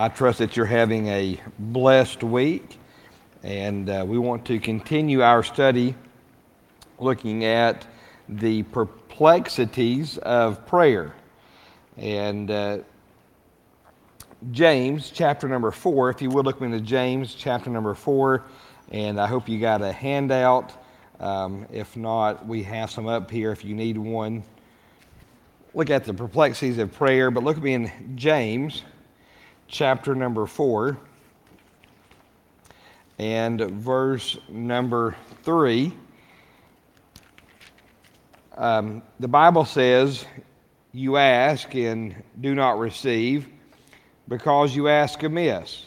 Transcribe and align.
I 0.00 0.08
trust 0.08 0.38
that 0.38 0.56
you're 0.56 0.64
having 0.64 1.08
a 1.08 1.40
blessed 1.58 2.22
week, 2.22 2.78
and 3.42 3.90
uh, 3.90 4.04
we 4.06 4.16
want 4.16 4.44
to 4.44 4.60
continue 4.60 5.22
our 5.22 5.42
study 5.42 5.96
looking 7.00 7.44
at 7.44 7.84
the 8.28 8.62
perplexities 8.62 10.16
of 10.18 10.64
prayer. 10.68 11.16
And 11.96 12.48
uh, 12.48 12.78
James, 14.52 15.10
chapter 15.10 15.48
number 15.48 15.72
four, 15.72 16.10
if 16.10 16.22
you 16.22 16.30
would 16.30 16.46
look 16.46 16.60
me 16.60 16.66
into 16.66 16.80
James, 16.80 17.34
chapter 17.34 17.68
number 17.68 17.92
four, 17.92 18.44
and 18.92 19.20
I 19.20 19.26
hope 19.26 19.48
you 19.48 19.58
got 19.58 19.82
a 19.82 19.90
handout. 19.90 20.80
Um, 21.18 21.66
if 21.72 21.96
not, 21.96 22.46
we 22.46 22.62
have 22.62 22.92
some 22.92 23.08
up 23.08 23.28
here 23.28 23.50
if 23.50 23.64
you 23.64 23.74
need 23.74 23.98
one. 23.98 24.44
Look 25.74 25.90
at 25.90 26.04
the 26.04 26.14
perplexities 26.14 26.78
of 26.78 26.92
prayer, 26.94 27.32
but 27.32 27.42
look 27.42 27.56
at 27.56 27.62
me 27.64 27.74
in 27.74 28.12
James 28.14 28.84
chapter 29.68 30.14
number 30.14 30.46
4 30.46 30.96
and 33.18 33.60
verse 33.60 34.38
number 34.48 35.14
3. 35.42 35.92
Um, 38.56 39.02
the 39.20 39.28
Bible 39.28 39.66
says, 39.66 40.24
You 40.92 41.18
ask 41.18 41.74
and 41.74 42.22
do 42.40 42.54
not 42.54 42.78
receive 42.78 43.46
because 44.26 44.74
you 44.74 44.88
ask 44.88 45.22
amiss, 45.22 45.84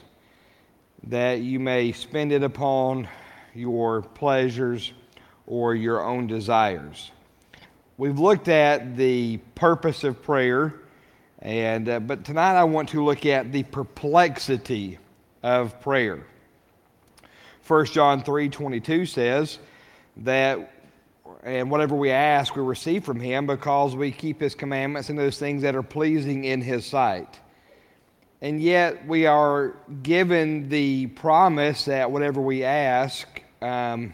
that 1.04 1.42
you 1.42 1.60
may 1.60 1.92
spend 1.92 2.32
it 2.32 2.44
upon 2.44 3.08
your 3.54 4.02
pleasures 4.02 4.94
or 5.48 5.76
your 5.76 6.04
own 6.04 6.28
desires. 6.28 7.12
We've 7.98 8.20
looked 8.20 8.48
at 8.48 8.96
the 8.96 9.38
purpose 9.56 10.04
of 10.04 10.22
prayer 10.24 10.81
and, 11.42 11.90
uh, 11.90 12.00
but 12.00 12.24
tonight 12.24 12.56
I 12.56 12.64
want 12.64 12.90
to 12.90 13.04
look 13.04 13.26
at 13.26 13.52
the 13.52 13.64
perplexity 13.64 15.00
of 15.42 15.80
prayer. 15.82 16.26
1 17.68 17.86
John 17.88 18.22
3 18.22 18.50
22 18.50 19.06
says 19.08 19.58
that, 20.18 20.72
and 21.44 21.72
whatever 21.72 21.96
we 21.96 22.12
ask, 22.12 22.56
we 22.56 22.62
receive 22.62 23.04
from 23.04 23.20
him 23.20 23.48
because 23.48 23.96
we 23.96 24.12
keep 24.12 24.40
his 24.40 24.54
commandments 24.54 25.10
and 25.10 25.18
those 25.18 25.40
things 25.40 25.64
that 25.64 25.76
are 25.76 25.84
pleasing 25.84 26.44
in 26.44 26.62
his 26.62 26.86
sight. 26.86 27.40
And 28.42 28.62
yet 28.62 29.08
we 29.08 29.26
are 29.26 29.76
given 30.04 30.70
the 30.70 31.08
promise 31.08 31.86
that 31.86 32.12
whatever 32.12 32.42
we 32.42 32.64
ask, 32.64 33.28
um, 33.62 34.14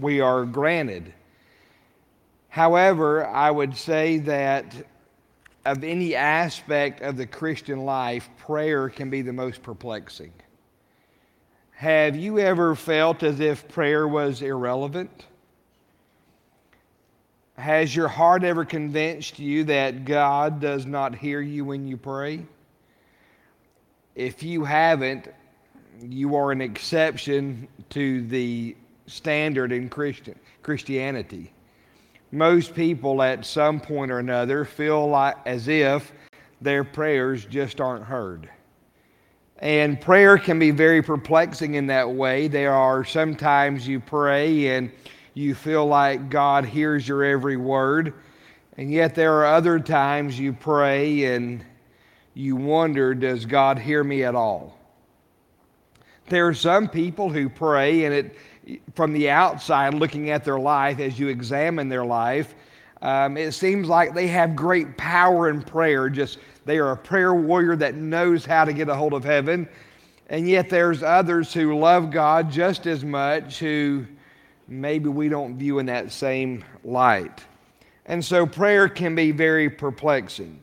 we 0.00 0.20
are 0.20 0.44
granted. 0.44 1.12
However, 2.48 3.26
I 3.26 3.50
would 3.50 3.76
say 3.76 4.18
that 4.18 4.72
of 5.64 5.82
any 5.82 6.14
aspect 6.14 7.00
of 7.00 7.16
the 7.16 7.26
Christian 7.26 7.84
life, 7.84 8.28
prayer 8.38 8.88
can 8.88 9.10
be 9.10 9.22
the 9.22 9.32
most 9.32 9.62
perplexing. 9.62 10.32
Have 11.72 12.16
you 12.16 12.38
ever 12.38 12.74
felt 12.74 13.22
as 13.22 13.40
if 13.40 13.66
prayer 13.68 14.06
was 14.06 14.42
irrelevant? 14.42 15.26
Has 17.56 17.94
your 17.94 18.08
heart 18.08 18.44
ever 18.44 18.64
convinced 18.64 19.38
you 19.38 19.64
that 19.64 20.04
God 20.04 20.60
does 20.60 20.86
not 20.86 21.14
hear 21.14 21.40
you 21.40 21.64
when 21.64 21.86
you 21.86 21.96
pray? 21.96 22.44
If 24.14 24.42
you 24.42 24.64
haven't, 24.64 25.28
you 26.00 26.36
are 26.36 26.52
an 26.52 26.60
exception 26.60 27.68
to 27.90 28.26
the 28.26 28.76
standard 29.06 29.72
in 29.72 29.88
Christian, 29.88 30.38
Christianity 30.62 31.52
most 32.34 32.74
people 32.74 33.22
at 33.22 33.46
some 33.46 33.80
point 33.80 34.10
or 34.10 34.18
another 34.18 34.64
feel 34.64 35.08
like 35.08 35.36
as 35.46 35.68
if 35.68 36.12
their 36.60 36.84
prayers 36.84 37.44
just 37.44 37.80
aren't 37.80 38.04
heard. 38.04 38.50
And 39.58 40.00
prayer 40.00 40.36
can 40.36 40.58
be 40.58 40.70
very 40.70 41.02
perplexing 41.02 41.74
in 41.74 41.86
that 41.86 42.10
way. 42.10 42.48
There 42.48 42.72
are 42.72 43.04
sometimes 43.04 43.86
you 43.86 44.00
pray 44.00 44.76
and 44.76 44.90
you 45.34 45.54
feel 45.54 45.86
like 45.86 46.28
God 46.28 46.64
hears 46.64 47.06
your 47.06 47.24
every 47.24 47.56
word. 47.56 48.14
And 48.76 48.90
yet 48.90 49.14
there 49.14 49.34
are 49.34 49.46
other 49.46 49.78
times 49.78 50.38
you 50.38 50.52
pray 50.52 51.34
and 51.34 51.64
you 52.34 52.56
wonder, 52.56 53.14
does 53.14 53.46
God 53.46 53.78
hear 53.78 54.02
me 54.02 54.24
at 54.24 54.34
all? 54.34 54.76
There 56.28 56.46
are 56.48 56.54
some 56.54 56.88
people 56.88 57.28
who 57.28 57.48
pray 57.48 58.04
and 58.04 58.14
it 58.14 58.36
from 58.94 59.12
the 59.12 59.30
outside 59.30 59.94
looking 59.94 60.30
at 60.30 60.44
their 60.44 60.58
life, 60.58 60.98
as 60.98 61.18
you 61.18 61.28
examine 61.28 61.88
their 61.88 62.04
life, 62.04 62.54
um, 63.02 63.36
it 63.36 63.52
seems 63.52 63.88
like 63.88 64.14
they 64.14 64.26
have 64.28 64.56
great 64.56 64.96
power 64.96 65.50
in 65.50 65.60
prayer. 65.60 66.08
Just 66.08 66.38
they 66.64 66.78
are 66.78 66.92
a 66.92 66.96
prayer 66.96 67.34
warrior 67.34 67.76
that 67.76 67.96
knows 67.96 68.46
how 68.46 68.64
to 68.64 68.72
get 68.72 68.88
a 68.88 68.94
hold 68.94 69.12
of 69.12 69.24
heaven. 69.24 69.68
And 70.30 70.48
yet 70.48 70.70
there's 70.70 71.02
others 71.02 71.52
who 71.52 71.78
love 71.78 72.10
God 72.10 72.50
just 72.50 72.86
as 72.86 73.04
much 73.04 73.58
who 73.58 74.06
maybe 74.66 75.10
we 75.10 75.28
don't 75.28 75.58
view 75.58 75.78
in 75.78 75.86
that 75.86 76.10
same 76.10 76.64
light. 76.82 77.44
And 78.06 78.24
so 78.24 78.46
prayer 78.46 78.88
can 78.88 79.14
be 79.14 79.32
very 79.32 79.68
perplexing. 79.68 80.62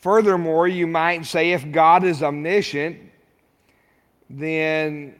Furthermore, 0.00 0.66
you 0.66 0.86
might 0.86 1.26
say 1.26 1.52
if 1.52 1.70
God 1.70 2.04
is 2.04 2.22
omniscient, 2.22 3.09
then 4.30 5.14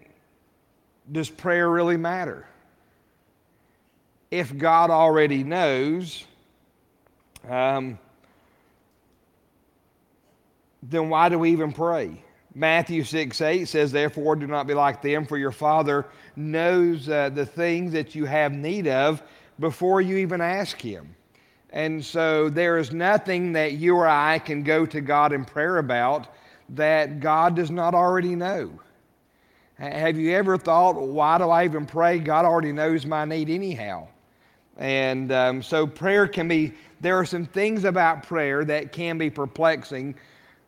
does 1.11 1.29
prayer 1.29 1.69
really 1.69 1.97
matter? 1.97 2.47
If 4.31 4.57
God 4.57 4.91
already 4.91 5.43
knows, 5.43 6.25
um, 7.49 7.99
then 10.83 11.09
why 11.09 11.29
do 11.29 11.39
we 11.39 11.51
even 11.51 11.73
pray? 11.73 12.23
Matthew 12.55 13.05
6 13.05 13.41
8 13.41 13.67
says, 13.67 13.93
Therefore, 13.93 14.37
do 14.37 14.47
not 14.47 14.67
be 14.67 14.75
like 14.75 15.03
them, 15.03 15.27
for 15.27 15.37
your 15.37 15.53
Father 15.53 16.07
knows 16.37 17.09
uh, 17.09 17.31
the 17.31 17.47
things 17.47 17.93
that 17.93 18.15
you 18.15 18.25
have 18.25 18.53
need 18.53 18.87
of 18.87 19.23
before 19.59 20.01
you 20.01 20.19
even 20.19 20.41
ask 20.41 20.81
Him. 20.81 21.15
And 21.71 22.05
so 22.05 22.49
there 22.49 22.79
is 22.79 22.93
nothing 22.93 23.53
that 23.53 23.73
you 23.73 23.97
or 23.97 24.07
I 24.07 24.39
can 24.39 24.63
go 24.63 24.87
to 24.87 25.01
God 25.01 25.33
in 25.33 25.45
prayer 25.45 25.79
about 25.79 26.29
that 26.71 27.21
God 27.21 27.55
does 27.57 27.71
not 27.71 27.95
already 27.95 28.35
know. 28.35 28.81
Have 29.81 30.19
you 30.19 30.33
ever 30.37 30.59
thought, 30.59 30.95
why 31.01 31.39
do 31.39 31.45
I 31.45 31.65
even 31.65 31.87
pray? 31.87 32.19
God 32.19 32.45
already 32.45 32.71
knows 32.71 33.07
my 33.07 33.25
need 33.25 33.49
anyhow. 33.49 34.09
And 34.77 35.33
um, 35.33 35.63
so 35.63 35.87
prayer 35.87 36.29
can 36.29 36.49
be, 36.49 36.75
there 37.01 37.17
are 37.17 37.25
some 37.25 37.47
things 37.47 37.85
about 37.85 38.23
prayer 38.23 38.63
that 38.67 38.93
can 38.93 39.17
be 39.17 39.31
perplexing. 39.31 40.17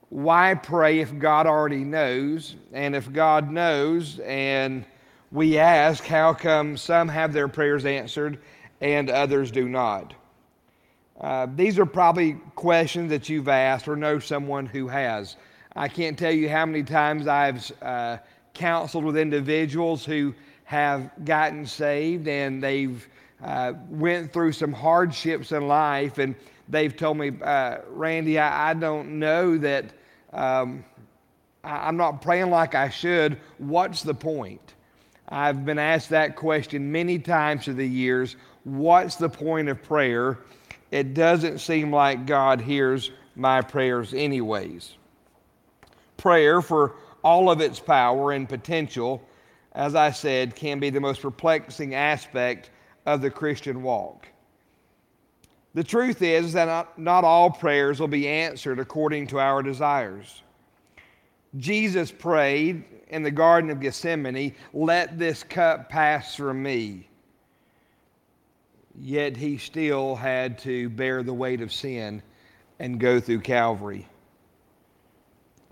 Why 0.09 0.55
pray 0.55 1.01
if 1.01 1.19
God 1.19 1.47
already 1.47 1.85
knows? 1.85 2.57
And 2.73 2.97
if 2.97 3.13
God 3.13 3.51
knows 3.51 4.19
and 4.21 4.83
we 5.31 5.59
ask, 5.59 6.05
how 6.05 6.33
come 6.33 6.79
some 6.79 7.07
have 7.09 7.35
their 7.35 7.49
prayers 7.49 7.85
answered 7.85 8.39
and 8.81 9.11
others 9.11 9.51
do 9.51 9.69
not? 9.69 10.15
Uh, 11.21 11.49
these 11.55 11.79
are 11.79 11.87
probably 11.87 12.35
questions 12.55 13.11
that 13.11 13.29
you've 13.29 13.49
asked 13.49 13.87
or 13.89 13.97
know 13.97 14.19
someone 14.19 14.65
who 14.65 14.89
has. 14.89 15.37
I 15.77 15.89
can't 15.89 16.19
tell 16.19 16.33
you 16.33 16.49
how 16.49 16.65
many 16.65 16.83
times 16.83 17.27
I've 17.27 17.71
uh, 17.83 18.17
counseled 18.55 19.05
with 19.05 19.17
individuals 19.17 20.05
who 20.05 20.35
have 20.65 21.11
gotten 21.25 21.67
saved 21.67 22.29
and 22.29 22.63
they've 22.63 23.07
uh, 23.43 23.73
went 23.89 24.33
through 24.33 24.53
some 24.53 24.73
hardships 24.73 25.53
in 25.53 25.67
life. 25.69 26.19
And 26.19 26.35
they've 26.69 26.97
told 26.97 27.19
me 27.19 27.33
uh, 27.43 27.79
randy 27.89 28.39
I, 28.39 28.71
I, 28.71 28.75
don't 28.75 29.19
know 29.19 29.59
that 29.59 29.87
um, 30.33 30.85
I, 31.63 31.89
i'm 31.89 31.97
not 31.97 32.23
praying 32.23 32.51
like 32.51 32.75
i 32.75 32.89
should. 32.89 33.39
What's 33.59 34.03
the 34.03 34.15
point? 34.15 34.75
I've 35.29 35.65
been 35.65 35.79
asked 35.79 36.11
that 36.11 36.37
question 36.37 36.93
many 36.93 37.19
times 37.19 37.65
through 37.65 37.75
the 37.75 37.89
years. 37.89 38.37
What's 38.65 39.17
the 39.17 39.29
point 39.29 39.69
of 39.69 39.83
prayer? 39.83 40.39
It 40.91 41.15
doesn't 41.15 41.59
seem 41.59 41.93
like 41.93 42.27
god 42.27 42.61
hears 42.61 43.11
my 43.35 43.63
prayers 43.63 44.13
anyways. 44.15 44.95
Prayer 46.17 46.61
for 46.61 46.95
all 47.23 47.51
of 47.51 47.61
its 47.61 47.79
power 47.81 48.33
and 48.33 48.49
potential, 48.49 49.23
as 49.73 49.95
I 49.95 50.11
said, 50.11 50.55
can 50.55 50.81
be 50.81 50.91
the 50.91 51.01
most 51.01 51.23
perplexing 51.23 51.95
aspect 51.95 52.71
of 53.07 53.21
the 53.21 53.31
Christian 53.31 53.83
walk. 53.83 54.27
The 55.75 55.85
truth 55.85 56.21
is 56.21 56.53
that 56.53 56.67
not, 56.67 56.99
not 56.99 57.25
all 57.25 57.51
prayers 57.51 57.99
will 57.99 58.09
be 58.09 58.29
answered 58.29 58.79
according 58.79 59.29
to 59.29 59.41
our 59.41 59.63
desires. 59.63 60.43
Jesus 61.57 62.11
prayed 62.11 62.85
in 63.09 63.23
the 63.23 63.31
Garden 63.31 63.71
of 63.71 63.81
Gethsemane, 63.81 64.55
Let 64.73 65.19
this 65.19 65.43
cup 65.43 65.89
pass 65.89 66.35
from 66.35 66.63
me. 66.63 67.09
Yet 69.01 69.37
he 69.37 69.57
still 69.57 70.15
had 70.15 70.59
to 70.61 70.91
bear 70.91 71.23
the 71.23 71.33
weight 71.33 71.63
of 71.63 71.73
sin 71.73 72.23
and 72.79 73.01
go 73.01 73.21
through 73.21 73.41
Calvary. 73.41 74.07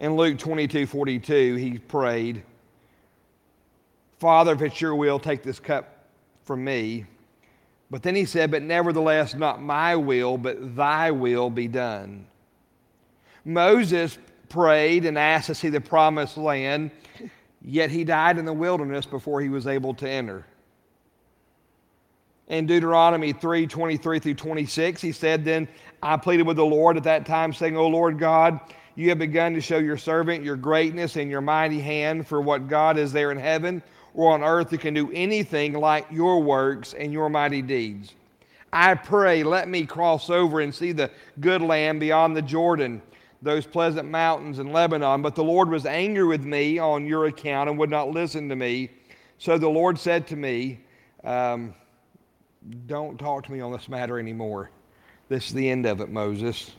In 0.01 0.17
Luke 0.17 0.39
22 0.39 0.87
42, 0.87 1.57
he 1.57 1.79
prayed, 1.79 2.43
Father, 4.19 4.53
if 4.53 4.63
it's 4.63 4.81
your 4.81 4.95
will, 4.95 5.19
take 5.19 5.43
this 5.43 5.61
cup 5.61 6.07
from 6.45 6.65
me. 6.65 7.05
But 7.91 8.03
then 8.03 8.15
he 8.15 8.25
said, 8.25 8.51
But 8.51 8.63
nevertheless, 8.63 9.35
not 9.35 9.63
my 9.63 9.97
will, 9.97 10.39
but 10.39 10.75
thy 10.75 11.11
will 11.11 11.51
be 11.51 11.69
done. 11.69 12.27
Moses 13.45 14.19
prayed 14.49 15.05
and 15.05 15.19
asked 15.19 15.47
to 15.47 15.55
see 15.55 15.69
the 15.69 15.81
promised 15.81 16.39
land, 16.39 16.91
yet 17.63 17.91
he 17.91 18.05
died 18.05 18.39
in 18.39 18.45
the 18.47 18.53
wilderness 18.53 19.05
before 19.07 19.41
he 19.41 19.49
was 19.49 19.67
able 19.67 19.95
to 19.95 20.09
enter. 20.09 20.47
In 22.49 22.67
Deuteronomy 22.67 23.33
3 23.33 23.67
23 23.67 24.19
through 24.19 24.35
26, 24.35 25.01
he 25.01 25.13
said, 25.13 25.45
Then 25.45 25.69
I 26.03 26.17
pleaded 26.17 26.47
with 26.47 26.57
the 26.57 26.65
Lord 26.65 26.97
at 26.97 27.05
that 27.05 27.27
time, 27.27 27.53
saying, 27.53 27.77
O 27.77 27.87
Lord 27.87 28.19
God, 28.19 28.61
you 28.95 29.09
have 29.09 29.19
begun 29.19 29.55
to 29.55 29.61
show 29.61 29.79
your 29.79 29.97
servant 29.97 30.45
your 30.45 30.57
greatness 30.57 31.17
and 31.17 31.31
your 31.31 31.41
mighty 31.41 31.81
hand 31.81 32.27
for 32.27 32.41
what 32.41 32.69
God 32.69 32.99
is 32.99 33.13
there 33.13 33.31
in 33.31 33.39
heaven 33.39 33.83
or 34.15 34.33
on 34.33 34.43
earth 34.43 34.71
that 34.71 34.81
can 34.81 34.95
do 34.95 35.11
anything 35.13 35.73
like 35.73 36.07
your 36.11 36.43
works 36.43 36.95
and 36.95 37.13
your 37.13 37.29
mighty 37.29 37.63
deeds. 37.63 38.15
I 38.73 38.95
pray, 38.95 39.43
let 39.43 39.69
me 39.69 39.85
cross 39.85 40.31
over 40.31 40.61
and 40.61 40.75
see 40.75 40.93
the 40.93 41.11
good 41.41 41.63
land 41.63 42.01
beyond 42.01 42.37
the 42.37 42.43
Jordan, 42.43 43.03
those 43.43 43.67
pleasant 43.67 44.09
mountains 44.09 44.59
in 44.59 44.73
Lebanon. 44.73 45.23
But 45.23 45.35
the 45.35 45.45
Lord 45.45 45.69
was 45.69 45.87
angry 45.87 46.25
with 46.25 46.45
me 46.45 46.79
on 46.79 47.07
your 47.07 47.27
account 47.27 47.69
and 47.69 47.79
would 47.79 47.91
not 47.91 48.11
listen 48.11 48.49
to 48.49 48.57
me. 48.57 48.91
So 49.39 49.59
the 49.59 49.69
Lord 49.69 49.99
said 49.99 50.27
to 50.29 50.37
me, 50.37 50.81
um, 51.25 51.75
Don't 52.87 53.19
talk 53.19 53.45
to 53.45 53.53
me 53.53 53.61
on 53.61 53.73
this 53.73 53.89
matter 53.89 54.19
anymore. 54.19 54.71
This 55.29 55.47
is 55.47 55.55
the 55.55 55.69
end 55.69 55.87
of 55.87 56.01
it, 56.01 56.11
Moses. 56.11 56.73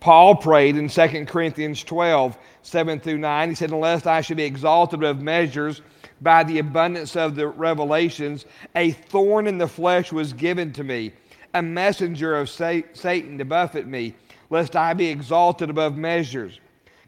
Paul 0.00 0.36
prayed 0.36 0.76
in 0.76 0.88
2 0.88 1.26
Corinthians 1.26 1.82
12, 1.82 2.38
7 2.62 3.00
through 3.00 3.18
9. 3.18 3.48
He 3.48 3.54
said, 3.54 3.70
Unless 3.70 4.06
I 4.06 4.20
should 4.20 4.36
be 4.36 4.44
exalted 4.44 5.00
above 5.00 5.20
measures 5.20 5.82
by 6.20 6.44
the 6.44 6.60
abundance 6.60 7.16
of 7.16 7.34
the 7.34 7.48
revelations, 7.48 8.44
a 8.74 8.92
thorn 8.92 9.46
in 9.46 9.58
the 9.58 9.68
flesh 9.68 10.12
was 10.12 10.32
given 10.32 10.72
to 10.74 10.84
me, 10.84 11.12
a 11.54 11.62
messenger 11.62 12.36
of 12.36 12.48
Satan 12.48 13.38
to 13.38 13.44
buffet 13.44 13.86
me, 13.86 14.14
lest 14.50 14.76
I 14.76 14.94
be 14.94 15.06
exalted 15.06 15.70
above 15.70 15.96
measures. 15.96 16.60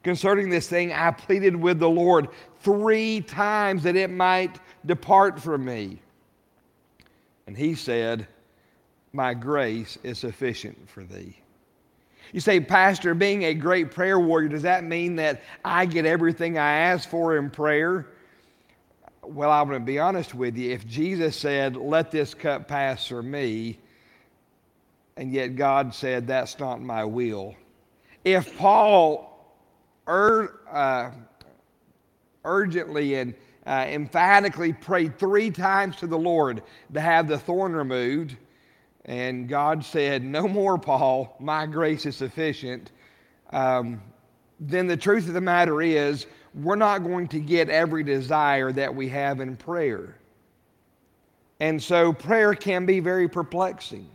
Concerning 0.03 0.49
this 0.49 0.69
thing, 0.69 0.93
I 0.93 1.11
pleaded 1.11 1.55
with 1.55 1.79
the 1.79 1.89
Lord 1.89 2.29
three 2.61 3.21
times 3.21 3.83
that 3.83 3.97
it 3.97 4.11
might 4.11 4.59
depart 4.87 5.41
from 5.41 5.65
me. 5.65 6.01
And 7.47 7.57
he 7.57 7.75
said, 7.75 8.27
My 9.13 9.35
grace 9.35 9.99
is 10.03 10.19
sufficient 10.19 10.89
for 10.89 11.05
thee. 11.05 11.37
You 12.33 12.41
say, 12.41 12.61
Pastor, 12.61 13.15
being 13.15 13.45
a 13.45 13.55
great 13.55 13.91
prayer 13.91 14.19
warrior, 14.19 14.49
does 14.49 14.63
that 14.63 14.85
mean 14.85 15.17
that 15.17 15.43
I 15.65 15.87
get 15.87 16.07
everything 16.07 16.59
I 16.59 16.73
ask 16.73 17.09
for 17.09 17.37
in 17.37 17.51
prayer? 17.51 18.07
Well, 19.23 19.51
I'm 19.51 19.69
going 19.69 19.81
to 19.81 19.85
be 19.85 19.99
honest 19.99 20.35
with 20.35 20.57
you. 20.57 20.71
If 20.71 20.87
Jesus 20.87 21.37
said, 21.37 21.77
Let 21.77 22.11
this 22.11 22.35
cup 22.35 22.69
pass 22.69 23.07
for 23.07 23.23
me, 23.23 23.79
and 25.17 25.33
yet 25.33 25.57
God 25.57 25.95
said, 25.95 26.27
That's 26.27 26.59
not 26.59 26.81
my 26.81 27.05
will. 27.05 27.55
If 28.25 28.57
Paul 28.57 29.31
ur- 30.07 30.61
uh, 30.71 31.11
urgently 32.45 33.17
and 33.17 33.35
uh, 33.67 33.87
emphatically 33.89 34.73
prayed 34.73 35.19
three 35.19 35.51
times 35.51 35.97
to 35.97 36.07
the 36.07 36.19
Lord 36.19 36.63
to 36.95 37.01
have 37.01 37.29
the 37.29 37.39
thorn 37.39 37.73
removed, 37.73 38.37
and 39.05 39.49
God 39.49 39.85
said, 39.85 40.23
No 40.23 40.47
more, 40.47 40.79
Paul, 40.79 41.37
my 41.41 41.67
grace 41.67 42.07
is 42.07 42.17
sufficient. 42.17 42.93
Um, 43.51 44.01
then 44.61 44.87
the 44.87 44.97
truth 44.97 45.27
of 45.27 45.35
the 45.35 45.41
matter 45.41 45.81
is, 45.81 46.27
we're 46.55 46.77
not 46.77 46.99
going 47.05 47.29
to 47.29 47.41
get 47.41 47.69
every 47.69 48.03
desire 48.03 48.73
that 48.73 48.95
we 48.95 49.09
have 49.09 49.41
in 49.41 49.57
prayer. 49.57 50.17
And 51.61 51.83
so 51.83 52.13
prayer 52.13 52.55
can 52.55 52.87
be 52.87 53.01
very 53.01 53.29
perplexing. 53.29 54.09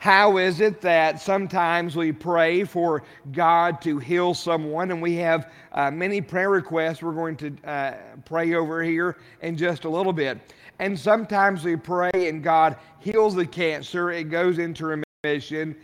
How 0.00 0.38
is 0.38 0.60
it 0.60 0.80
that 0.80 1.20
sometimes 1.20 1.94
we 1.94 2.10
pray 2.10 2.64
for 2.64 3.02
God 3.32 3.82
to 3.82 3.98
heal 3.98 4.32
someone, 4.32 4.92
and 4.92 5.02
we 5.02 5.16
have 5.16 5.52
uh, 5.72 5.90
many 5.90 6.22
prayer 6.22 6.48
requests 6.48 7.02
we're 7.02 7.12
going 7.12 7.36
to 7.36 7.54
uh, 7.66 7.96
pray 8.24 8.54
over 8.54 8.82
here 8.82 9.18
in 9.42 9.58
just 9.58 9.84
a 9.84 9.90
little 9.90 10.14
bit? 10.14 10.38
And 10.78 10.98
sometimes 10.98 11.64
we 11.64 11.76
pray 11.76 12.10
and 12.14 12.42
God 12.42 12.76
heals 13.00 13.34
the 13.34 13.44
cancer, 13.44 14.10
it 14.10 14.30
goes 14.30 14.56
into 14.56 15.02
remission, 15.22 15.76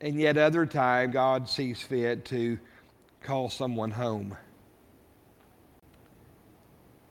and 0.00 0.14
yet 0.14 0.38
other 0.38 0.64
time 0.64 1.10
God 1.10 1.48
sees 1.48 1.82
fit 1.82 2.24
to 2.26 2.56
call 3.20 3.50
someone 3.50 3.90
home. 3.90 4.36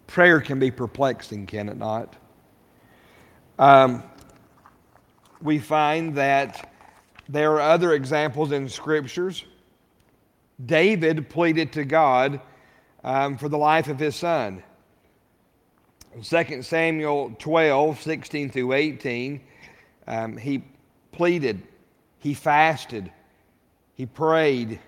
Prayer 0.07 0.39
can 0.39 0.57
be 0.57 0.71
perplexing, 0.71 1.47
can 1.47 1.67
it 1.67 1.75
not? 1.75 2.15
Um, 3.59 4.03
we 5.45 5.59
find 5.59 6.15
that 6.15 6.71
there 7.29 7.53
are 7.53 7.61
other 7.61 7.93
examples 7.93 8.51
in 8.51 8.67
scriptures. 8.67 9.45
David 10.63 11.29
pleaded 11.29 11.73
to 11.73 11.85
God 11.85 12.41
um, 13.03 13.37
for 13.37 13.47
the 13.47 13.57
life 13.57 13.87
of 13.87 13.99
his 13.99 14.15
son. 14.15 14.63
2 16.23 16.61
Samuel 16.61 17.35
12, 17.39 18.01
16 18.01 18.49
through 18.49 18.73
18, 18.73 19.41
um, 20.07 20.37
he 20.37 20.63
pleaded, 21.11 21.61
he 22.19 22.33
fasted, 22.33 23.11
he 23.95 24.05
prayed, 24.05 24.79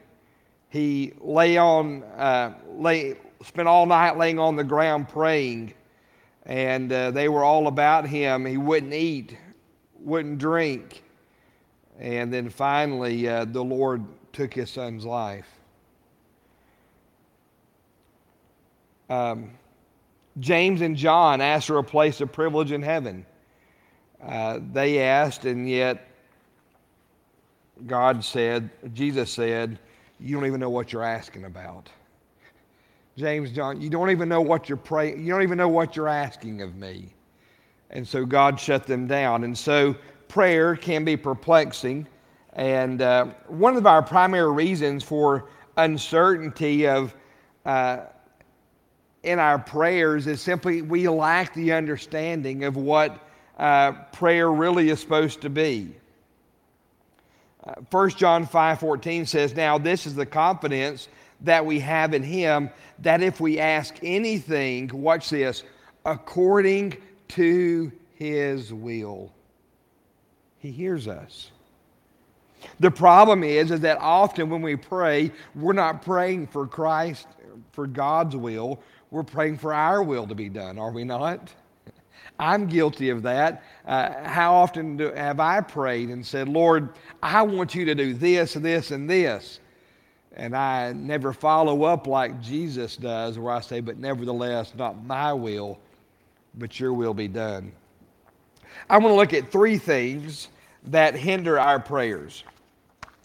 he 0.69 1.13
lay 1.19 1.57
on, 1.57 2.03
uh, 2.03 2.53
lay, 2.69 3.15
spent 3.45 3.67
all 3.67 3.85
night 3.85 4.17
laying 4.17 4.39
on 4.39 4.55
the 4.55 4.63
ground 4.63 5.09
praying, 5.09 5.73
and 6.45 6.91
uh, 6.91 7.11
they 7.11 7.27
were 7.27 7.43
all 7.43 7.67
about 7.67 8.07
him. 8.07 8.45
He 8.45 8.57
wouldn't 8.57 8.93
eat, 8.93 9.37
wouldn't 10.07 10.37
drink, 10.37 11.03
and 11.99 12.33
then 12.33 12.49
finally 12.49 13.27
uh, 13.27 13.43
the 13.43 13.63
Lord 13.63 14.05
took 14.31 14.53
his 14.53 14.69
son's 14.69 15.05
life. 15.05 15.47
Um, 19.09 19.51
James 20.39 20.81
and 20.81 20.95
John 20.95 21.41
asked 21.41 21.67
for 21.67 21.77
a 21.77 21.83
place 21.83 22.21
of 22.21 22.31
privilege 22.31 22.71
in 22.71 22.81
heaven. 22.81 23.25
Uh, 24.23 24.59
they 24.71 25.01
asked, 25.01 25.45
and 25.45 25.69
yet 25.69 26.07
God 27.85 28.23
said, 28.23 28.69
Jesus 28.93 29.31
said, 29.31 29.77
You 30.19 30.35
don't 30.35 30.45
even 30.45 30.59
know 30.59 30.69
what 30.69 30.93
you're 30.93 31.03
asking 31.03 31.45
about. 31.45 31.89
James, 33.17 33.51
John, 33.51 33.81
you 33.81 33.89
don't 33.89 34.11
even 34.11 34.29
know 34.29 34.41
what 34.41 34.69
you're 34.69 34.77
praying, 34.77 35.25
you 35.25 35.33
don't 35.33 35.43
even 35.43 35.57
know 35.57 35.67
what 35.67 35.95
you're 35.97 36.07
asking 36.07 36.61
of 36.61 36.75
me. 36.75 37.13
And 37.89 38.07
so 38.07 38.25
God 38.25 38.59
shut 38.59 38.85
them 38.85 39.07
down. 39.07 39.43
And 39.43 39.57
so 39.57 39.95
prayer 40.27 40.75
can 40.75 41.05
be 41.05 41.15
perplexing. 41.17 42.07
And 42.53 43.01
uh, 43.01 43.27
one 43.47 43.77
of 43.77 43.85
our 43.85 44.01
primary 44.01 44.51
reasons 44.51 45.03
for 45.03 45.49
uncertainty 45.77 46.87
of 46.87 47.13
uh, 47.65 47.99
in 49.23 49.39
our 49.39 49.59
prayers 49.59 50.27
is 50.27 50.41
simply 50.41 50.81
we 50.81 51.07
lack 51.07 51.53
the 51.53 51.73
understanding 51.73 52.63
of 52.63 52.77
what 52.77 53.27
uh, 53.57 53.91
prayer 54.11 54.51
really 54.51 54.89
is 54.89 54.99
supposed 54.99 55.41
to 55.41 55.49
be. 55.49 55.93
Uh, 57.63 57.73
1 57.91 58.09
John 58.11 58.45
5:14 58.45 59.27
says, 59.27 59.55
"Now 59.55 59.77
this 59.77 60.05
is 60.05 60.15
the 60.15 60.25
confidence 60.25 61.09
that 61.41 61.65
we 61.65 61.79
have 61.79 62.13
in 62.13 62.23
him 62.23 62.69
that 62.99 63.21
if 63.21 63.39
we 63.39 63.59
ask 63.59 63.95
anything, 64.01 64.89
watch 64.93 65.29
this, 65.29 65.63
according 66.05 66.97
to 67.29 67.91
his 68.15 68.73
will, 68.73 69.33
he 70.59 70.71
hears 70.71 71.07
us." 71.07 71.51
The 72.79 72.91
problem 72.91 73.43
is, 73.43 73.69
is 73.71 73.81
that 73.81 73.99
often 73.99 74.49
when 74.49 74.61
we 74.61 74.75
pray, 74.75 75.31
we're 75.55 75.73
not 75.73 76.01
praying 76.01 76.47
for 76.47 76.65
Christ, 76.65 77.27
for 77.71 77.85
God's 77.85 78.35
will 78.35 78.81
we're 79.11 79.23
praying 79.23 79.57
for 79.57 79.73
our 79.73 80.03
will 80.03 80.27
to 80.27 80.35
be 80.35 80.49
done, 80.49 80.77
are 80.77 80.91
we 80.91 81.03
not? 81.03 81.53
I'm 82.39 82.67
guilty 82.67 83.09
of 83.09 83.23
that. 83.23 83.63
Uh, 83.85 84.27
how 84.27 84.53
often 84.53 84.97
do, 84.97 85.11
have 85.11 85.39
I 85.39 85.61
prayed 85.61 86.09
and 86.09 86.25
said, 86.25 86.47
Lord, 86.47 86.89
I 87.23 87.41
want 87.41 87.73
you 87.73 87.85
to 87.85 87.95
do 87.95 88.13
this, 88.13 88.53
this, 88.53 88.91
and 88.91 89.09
this? 89.09 89.59
And 90.33 90.55
I 90.55 90.93
never 90.93 91.33
follow 91.33 91.83
up 91.83 92.05
like 92.05 92.41
Jesus 92.41 92.95
does, 92.95 93.39
where 93.39 93.53
I 93.53 93.61
say, 93.61 93.79
But 93.79 93.97
nevertheless, 93.97 94.73
not 94.75 95.03
my 95.03 95.33
will, 95.33 95.79
but 96.57 96.79
your 96.79 96.93
will 96.93 97.13
be 97.13 97.27
done. 97.27 97.71
I 98.89 98.97
want 98.97 99.11
to 99.11 99.15
look 99.15 99.33
at 99.33 99.51
three 99.51 99.77
things 99.77 100.49
that 100.85 101.15
hinder 101.15 101.59
our 101.59 101.79
prayers. 101.79 102.43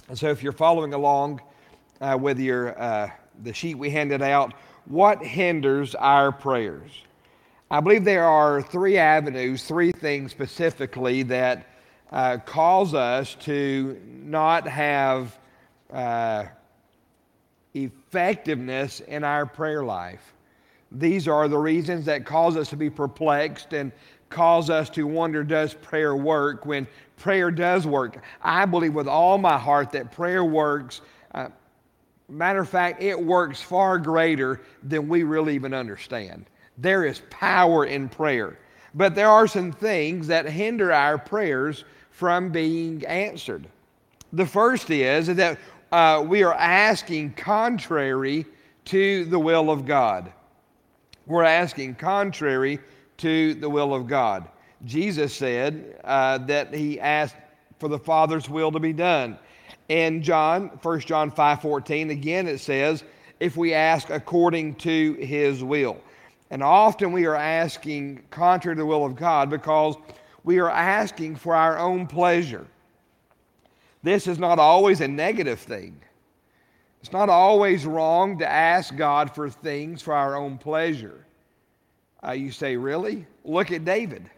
And 0.09 0.19
so, 0.19 0.29
if 0.29 0.43
you're 0.43 0.53
following 0.53 0.95
along 0.95 1.41
uh, 2.01 2.19
with 2.21 2.39
your, 2.39 2.81
uh, 2.81 3.11
the 3.43 3.53
sheet 3.53 3.77
we 3.77 3.91
handed 3.91 4.23
out, 4.23 4.55
what 4.87 5.23
hinders 5.23 5.95
our 5.95 6.33
prayers? 6.33 6.91
I 7.71 7.81
believe 7.81 8.05
there 8.05 8.27
are 8.27 8.61
three 8.61 8.99
avenues, 8.99 9.65
three 9.65 9.93
things 9.93 10.31
specifically 10.31 11.23
that 11.25 11.67
uh, 12.11 12.39
cause 12.45 12.93
us 12.93 13.35
to 13.37 13.99
not 14.05 14.67
have 14.69 15.39
uh, 15.91 16.45
effectiveness 17.75 19.01
in 19.01 19.25
our 19.25 19.47
prayer 19.47 19.85
life. 19.85 20.35
These 20.95 21.29
are 21.29 21.49
the 21.49 21.59
reasons 21.59 22.05
that 22.07 22.25
cause 22.25 22.57
us 22.57 22.69
to 22.71 22.77
be 22.77 22.91
perplexed 22.91 23.73
and 23.73 23.93
cause 24.29 24.71
us 24.71 24.91
to 24.91 25.07
wonder 25.07 25.45
does 25.45 25.75
prayer 25.75 26.17
work 26.17 26.67
when 26.67 26.87
prayer 27.17 27.51
does 27.51 27.87
work? 27.87 28.23
I 28.43 28.65
believe 28.65 28.95
with 28.95 29.09
all 29.09 29.39
my 29.39 29.59
heart 29.59 29.93
that 29.93 30.13
prayer 30.13 30.45
works 30.45 31.01
Uh, 31.35 31.49
matter 32.29 32.61
of 32.61 32.69
fact, 32.69 33.03
it 33.03 33.19
works 33.19 33.61
far 33.61 33.99
greater 33.99 34.61
than 34.83 35.09
we 35.09 35.23
really 35.23 35.55
even 35.55 35.75
understand. 35.75 36.47
There 36.79 37.05
is 37.05 37.23
power 37.31 37.85
in 37.85 38.09
prayer. 38.09 38.59
But 38.95 39.15
there 39.15 39.29
are 39.29 39.47
some 39.47 39.73
things 39.73 40.27
that 40.27 40.47
hinder 40.47 40.93
our 40.93 41.19
prayers 41.19 41.85
from 42.11 42.51
being 42.51 43.05
answered. 43.07 43.67
The 44.33 44.47
first 44.47 44.91
is 44.91 45.27
that 45.29 45.59
uh, 45.91 46.25
we 46.27 46.43
are 46.43 46.55
asking 46.55 47.35
contrary 47.35 48.47
to 48.87 49.25
the 49.27 49.39
will 49.39 49.71
of 49.71 49.87
God. 49.87 50.33
We're 51.27 51.45
asking 51.45 51.97
contrary 51.97 52.79
to 53.19 53.55
the 53.55 53.71
will 53.71 53.95
of 53.95 54.07
God. 54.07 54.49
Jesus 54.85 55.35
said 55.35 56.01
uh, 56.05 56.39
that 56.39 56.75
he 56.75 56.99
asked 57.01 57.37
for 57.79 57.89
the 57.89 57.99
Father's 57.99 58.49
will 58.49 58.73
to 58.73 58.81
be 58.81 58.93
done. 58.93 59.39
In 59.89 60.23
John, 60.23 60.69
1 60.83 61.01
John 61.01 61.31
5 61.31 61.63
14, 61.63 62.11
again 62.11 62.49
it 62.49 62.59
says, 62.59 63.05
if 63.41 63.57
we 63.57 63.75
ask 63.75 64.11
according 64.11 64.77
to 64.77 65.15
his 65.15 65.65
will. 65.65 66.01
And 66.51 66.63
often 66.63 67.13
we 67.13 67.27
are 67.27 67.35
asking 67.35 68.23
contrary 68.31 68.77
to 68.77 68.83
the 68.83 68.87
will 68.87 69.05
of 69.05 69.17
God 69.17 69.51
because 69.51 69.97
we 70.45 70.59
are 70.59 70.71
asking 70.71 71.37
for 71.37 71.55
our 71.55 71.79
own 71.79 72.07
pleasure. 72.07 72.67
This 74.03 74.27
is 74.27 74.39
not 74.39 74.59
always 74.59 75.01
a 75.01 75.09
negative 75.09 75.59
thing. 75.59 76.01
It's 77.03 77.13
not 77.13 77.29
always 77.29 77.85
wrong 77.85 78.39
to 78.39 78.49
ask 78.49 78.95
God 78.95 79.35
for 79.35 79.51
things 79.51 80.01
for 80.01 80.15
our 80.15 80.37
own 80.37 80.57
pleasure. 80.57 81.27
Uh, 82.25 82.31
you 82.31 82.53
say, 82.53 82.77
really? 82.77 83.27
Look 83.45 83.73
at 83.73 83.85
David. 83.85 84.31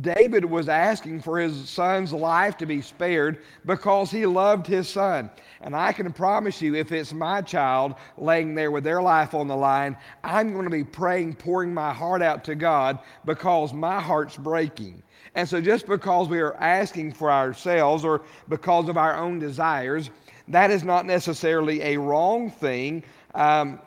David 0.00 0.44
was 0.44 0.68
asking 0.68 1.22
for 1.22 1.38
his 1.38 1.68
son's 1.68 2.12
life 2.12 2.56
to 2.56 2.66
be 2.66 2.82
spared 2.82 3.38
because 3.64 4.10
he 4.10 4.26
loved 4.26 4.66
his 4.66 4.88
son. 4.88 5.30
And 5.60 5.76
I 5.76 5.92
can 5.92 6.12
promise 6.12 6.60
you, 6.60 6.74
if 6.74 6.90
it's 6.90 7.12
my 7.12 7.40
child 7.40 7.94
laying 8.18 8.56
there 8.56 8.72
with 8.72 8.82
their 8.82 9.00
life 9.00 9.32
on 9.32 9.46
the 9.46 9.54
line, 9.54 9.96
I'm 10.24 10.52
going 10.52 10.64
to 10.64 10.70
be 10.70 10.82
praying, 10.82 11.36
pouring 11.36 11.72
my 11.72 11.92
heart 11.92 12.22
out 12.22 12.42
to 12.44 12.56
God 12.56 12.98
because 13.24 13.72
my 13.72 14.00
heart's 14.00 14.36
breaking. 14.36 15.00
And 15.36 15.48
so, 15.48 15.60
just 15.60 15.86
because 15.86 16.28
we 16.28 16.40
are 16.40 16.56
asking 16.56 17.12
for 17.12 17.30
ourselves 17.30 18.04
or 18.04 18.22
because 18.48 18.88
of 18.88 18.96
our 18.96 19.16
own 19.16 19.38
desires, 19.38 20.10
that 20.48 20.70
is 20.70 20.84
not 20.84 21.06
necessarily 21.06 21.82
a 21.82 21.96
wrong 21.96 22.50
thing. 22.50 23.02
Um, 23.34 23.80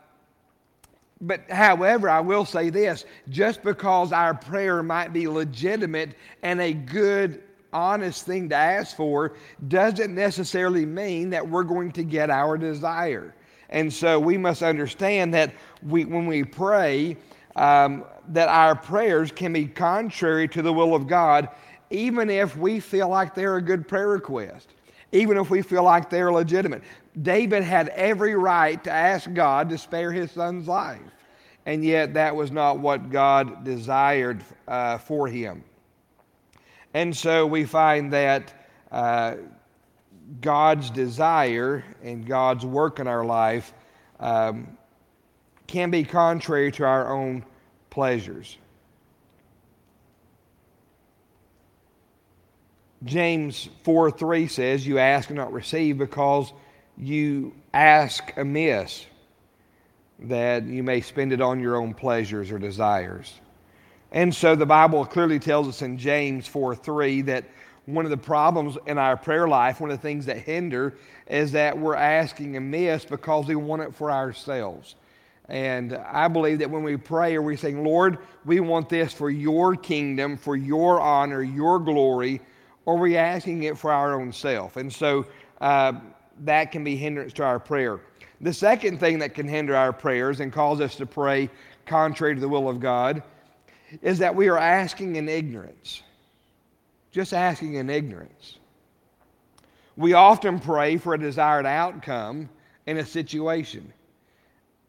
but 1.22 1.50
however, 1.50 2.10
I 2.10 2.20
will 2.20 2.46
say 2.46 2.70
this 2.70 3.06
just 3.30 3.64
because 3.64 4.12
our 4.12 4.34
prayer 4.34 4.84
might 4.84 5.14
be 5.14 5.28
legitimate 5.28 6.12
and 6.44 6.62
a 6.62 6.74
good, 6.74 7.44
honest 7.74 8.26
thing 8.26 8.50
to 8.50 8.56
ask 8.56 8.96
for, 8.96 9.34
doesn't 9.68 10.14
necessarily 10.14 10.86
mean 10.86 11.30
that 11.32 11.48
we're 11.48 11.64
going 11.64 11.92
to 11.94 12.04
get 12.04 12.30
our 12.30 12.58
desire. 12.58 13.34
And 13.70 13.92
so 13.92 14.20
we 14.20 14.38
must 14.38 14.64
understand 14.64 15.34
that 15.34 15.54
we, 15.84 16.06
when 16.06 16.28
we 16.28 16.44
pray, 16.44 17.18
um, 17.56 18.06
that 18.30 18.48
our 18.50 18.76
prayers 18.76 19.32
can 19.32 19.54
be 19.54 19.66
contrary 19.66 20.48
to 20.50 20.62
the 20.62 20.72
will 20.72 20.96
of 20.96 21.08
God, 21.08 21.50
even 21.90 22.30
if 22.30 22.56
we 22.56 22.80
feel 22.80 23.10
like 23.10 23.34
they're 23.34 23.58
a 23.58 23.62
good 23.62 23.88
prayer 23.88 24.10
request, 24.10 24.70
even 25.12 25.38
if 25.38 25.50
we 25.50 25.62
feel 25.62 25.84
like 25.84 26.10
they're 26.10 26.32
legitimate. 26.32 26.84
David 27.22 27.64
had 27.64 27.90
every 27.90 28.36
right 28.36 28.84
to 28.84 28.92
ask 28.92 29.32
God 29.34 29.70
to 29.70 29.78
spare 29.78 30.12
his 30.12 30.32
son's 30.32 30.68
life, 30.68 31.02
and 31.66 31.84
yet 31.84 32.14
that 32.14 32.36
was 32.36 32.52
not 32.52 32.80
what 32.80 33.10
God 33.10 33.64
desired 33.64 34.44
uh, 34.68 34.98
for 34.98 35.28
him. 35.28 35.64
And 36.94 37.16
so 37.16 37.46
we 37.46 37.66
find 37.66 38.14
that 38.14 38.54
uh, 38.92 39.36
God's 40.42 40.90
desire 40.90 41.84
and 42.04 42.26
God's 42.26 42.66
work 42.66 43.00
in 43.00 43.08
our 43.08 43.26
life 43.26 43.74
um, 44.20 44.78
can 45.68 45.92
be 45.92 46.04
contrary 46.04 46.72
to 46.74 46.86
our 46.86 47.14
own 47.14 47.46
pleasures. 47.90 48.58
James 53.04 53.70
4 53.84 54.12
3 54.12 54.48
says, 54.48 54.88
You 54.88 54.98
ask 54.98 55.30
and 55.30 55.38
not 55.38 55.54
receive 55.54 55.98
because 55.98 56.52
you 56.98 57.54
ask 57.74 58.34
amiss, 58.38 59.06
that 60.20 60.64
you 60.64 60.82
may 60.82 61.02
spend 61.02 61.32
it 61.32 61.42
on 61.42 61.60
your 61.60 61.76
own 61.76 61.94
pleasures 61.94 62.52
or 62.52 62.58
desires. 62.58 63.32
And 64.12 64.34
so 64.34 64.56
the 64.56 64.66
Bible 64.66 65.06
clearly 65.06 65.38
tells 65.38 65.68
us 65.68 65.82
in 65.82 65.98
James 65.98 66.48
4 66.48 66.76
3 66.76 67.22
that 67.24 67.46
one 67.86 68.06
of 68.06 68.12
the 68.12 68.18
problems 68.18 68.78
in 68.86 68.98
our 68.98 69.16
prayer 69.16 69.48
life, 69.48 69.80
one 69.80 69.92
of 69.92 69.98
the 69.98 70.02
things 70.02 70.26
that 70.26 70.40
hinder, 70.40 70.96
is 71.28 71.54
that 71.54 71.78
we're 71.78 71.96
asking 71.96 72.58
amiss 72.58 73.06
because 73.06 73.48
we 73.48 73.56
want 73.56 73.82
it 73.82 73.96
for 73.96 74.12
ourselves. 74.12 74.96
And 75.50 75.94
I 75.94 76.28
believe 76.28 76.60
that 76.60 76.70
when 76.70 76.84
we 76.84 76.98
pray, 76.98 77.36
are 77.36 77.42
we 77.42 77.56
saying, 77.56 77.82
Lord, 77.82 78.18
we 78.44 78.60
want 78.60 78.90
this 78.90 79.14
for 79.14 79.30
your 79.30 79.76
kingdom, 79.76 80.36
for 80.36 80.58
your 80.58 81.00
honor, 81.00 81.42
your 81.42 81.80
glory, 81.80 82.42
or 82.88 82.96
are 82.96 83.02
we 83.02 83.18
asking 83.18 83.64
it 83.64 83.78
for 83.78 83.92
our 83.92 84.20
own 84.20 84.32
self? 84.32 84.78
And 84.78 84.92
so 84.92 85.26
uh, 85.60 85.92
that 86.40 86.72
can 86.72 86.86
be 86.86 86.96
hindrance 86.96 87.34
to 87.34 87.44
our 87.44 87.60
prayer. 87.60 88.00
The 88.40 88.54
second 88.54 89.02
thing 89.02 89.20
that 89.20 89.34
can 89.34 89.46
hinder 89.46 89.76
our 89.76 89.92
prayers 89.92 90.40
and 90.40 90.54
cause 90.54 90.80
us 90.80 90.96
to 90.96 91.06
pray 91.06 91.50
contrary 91.86 92.36
to 92.36 92.40
the 92.40 92.48
will 92.48 92.70
of 92.70 92.80
God 92.80 93.24
is 94.02 94.20
that 94.20 94.34
we 94.34 94.48
are 94.48 94.58
asking 94.58 95.18
in 95.18 95.28
ignorance. 95.28 96.02
Just 97.12 97.34
asking 97.34 97.74
in 97.74 97.90
ignorance. 97.90 98.58
We 99.98 100.14
often 100.14 100.58
pray 100.58 100.96
for 100.96 101.14
a 101.14 101.20
desired 101.20 101.66
outcome 101.66 102.50
in 102.86 103.00
a 103.00 103.06
situation. 103.06 103.92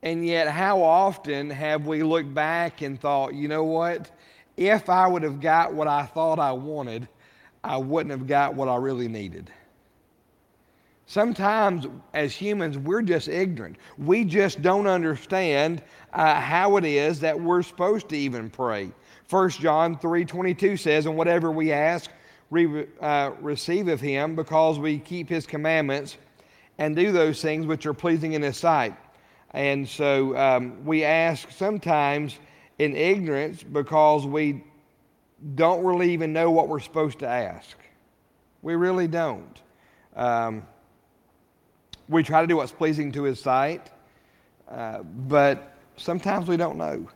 And 0.04 0.24
yet, 0.24 0.46
how 0.46 0.82
often 0.82 1.50
have 1.50 1.88
we 1.88 2.04
looked 2.04 2.32
back 2.32 2.80
and 2.82 3.00
thought, 3.00 3.34
you 3.34 3.48
know 3.48 3.64
what? 3.64 4.08
If 4.56 4.88
I 4.88 5.08
would 5.08 5.24
have 5.24 5.40
got 5.40 5.74
what 5.74 5.88
I 5.88 6.06
thought 6.06 6.38
I 6.38 6.52
wanted, 6.52 7.08
I 7.64 7.76
wouldn't 7.76 8.10
have 8.10 8.26
got 8.26 8.54
what 8.54 8.68
I 8.68 8.76
really 8.76 9.08
needed. 9.08 9.50
Sometimes, 11.06 11.86
as 12.12 12.34
humans, 12.34 12.76
we're 12.76 13.00
just 13.00 13.28
ignorant. 13.28 13.76
We 13.96 14.24
just 14.24 14.60
don't 14.60 14.86
understand 14.86 15.82
uh, 16.12 16.38
how 16.38 16.76
it 16.76 16.84
is 16.84 17.20
that 17.20 17.40
we're 17.40 17.62
supposed 17.62 18.10
to 18.10 18.16
even 18.16 18.50
pray. 18.50 18.92
1 19.30 19.50
John 19.50 19.96
3.22 19.96 20.78
says, 20.78 21.06
And 21.06 21.16
whatever 21.16 21.50
we 21.50 21.72
ask, 21.72 22.10
we 22.50 22.86
uh, 23.00 23.30
receive 23.40 23.88
of 23.88 24.00
him 24.00 24.36
because 24.36 24.78
we 24.78 24.98
keep 24.98 25.30
his 25.30 25.46
commandments 25.46 26.18
and 26.76 26.94
do 26.94 27.10
those 27.10 27.40
things 27.40 27.66
which 27.66 27.86
are 27.86 27.94
pleasing 27.94 28.34
in 28.34 28.42
his 28.42 28.58
sight. 28.58 28.94
And 29.52 29.88
so 29.88 30.36
um, 30.36 30.84
we 30.84 31.04
ask 31.04 31.50
sometimes 31.50 32.38
in 32.78 32.94
ignorance 32.94 33.62
because 33.62 34.26
we 34.26 34.62
don't 35.54 35.84
really 35.84 36.12
even 36.12 36.32
know 36.32 36.50
what 36.50 36.68
we're 36.68 36.80
supposed 36.80 37.20
to 37.20 37.28
ask. 37.28 37.76
We 38.62 38.74
really 38.74 39.06
don't. 39.06 39.60
Um, 40.16 40.66
we 42.08 42.22
try 42.22 42.40
to 42.40 42.46
do 42.46 42.56
what's 42.56 42.72
pleasing 42.72 43.12
to 43.12 43.22
his 43.22 43.40
sight, 43.40 43.90
uh, 44.68 45.02
but 45.02 45.76
sometimes 45.96 46.48
we 46.48 46.56
don't 46.56 46.76
know. 46.76 47.08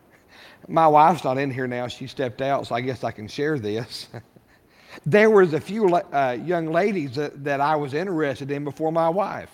My 0.68 0.86
wife's 0.86 1.24
not 1.24 1.38
in 1.38 1.50
here 1.50 1.66
now. 1.66 1.88
She 1.88 2.06
stepped 2.06 2.40
out, 2.40 2.66
so 2.68 2.74
I 2.74 2.80
guess 2.80 3.02
I 3.02 3.10
can 3.10 3.26
share 3.26 3.58
this. 3.58 4.08
there 5.06 5.30
was 5.30 5.54
a 5.54 5.60
few 5.60 5.92
uh, 5.94 6.38
young 6.44 6.70
ladies 6.70 7.16
that, 7.16 7.42
that 7.44 7.60
I 7.60 7.76
was 7.76 7.94
interested 7.94 8.50
in 8.50 8.62
before 8.64 8.92
my 8.92 9.08
wife. 9.08 9.50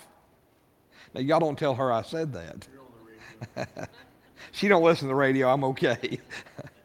Now, 1.13 1.21
y'all 1.21 1.39
don't 1.39 1.57
tell 1.57 1.73
her 1.73 1.91
I 1.91 2.03
said 2.03 2.33
that. 2.33 2.67
she 4.51 4.67
don't 4.67 4.83
listen 4.83 5.07
to 5.07 5.09
the 5.09 5.15
radio. 5.15 5.49
I'm 5.49 5.63
okay. 5.63 6.19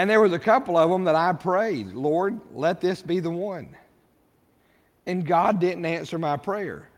and 0.00 0.08
there 0.08 0.22
was 0.22 0.32
a 0.32 0.38
couple 0.38 0.78
of 0.78 0.88
them 0.88 1.04
that 1.04 1.14
I 1.14 1.34
prayed, 1.34 1.92
Lord, 1.92 2.40
let 2.54 2.80
this 2.80 3.02
be 3.02 3.20
the 3.20 3.30
one. 3.30 3.76
And 5.04 5.26
God 5.26 5.60
didn't 5.60 5.84
answer 5.84 6.18
my 6.18 6.38
prayer. 6.38 6.88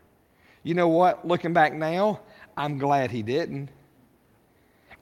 You 0.63 0.73
know 0.73 0.87
what? 0.87 1.27
Looking 1.27 1.51
back 1.51 1.73
now, 1.73 2.21
I'm 2.55 2.77
glad 2.77 3.11
He 3.11 3.21
didn't. 3.21 3.67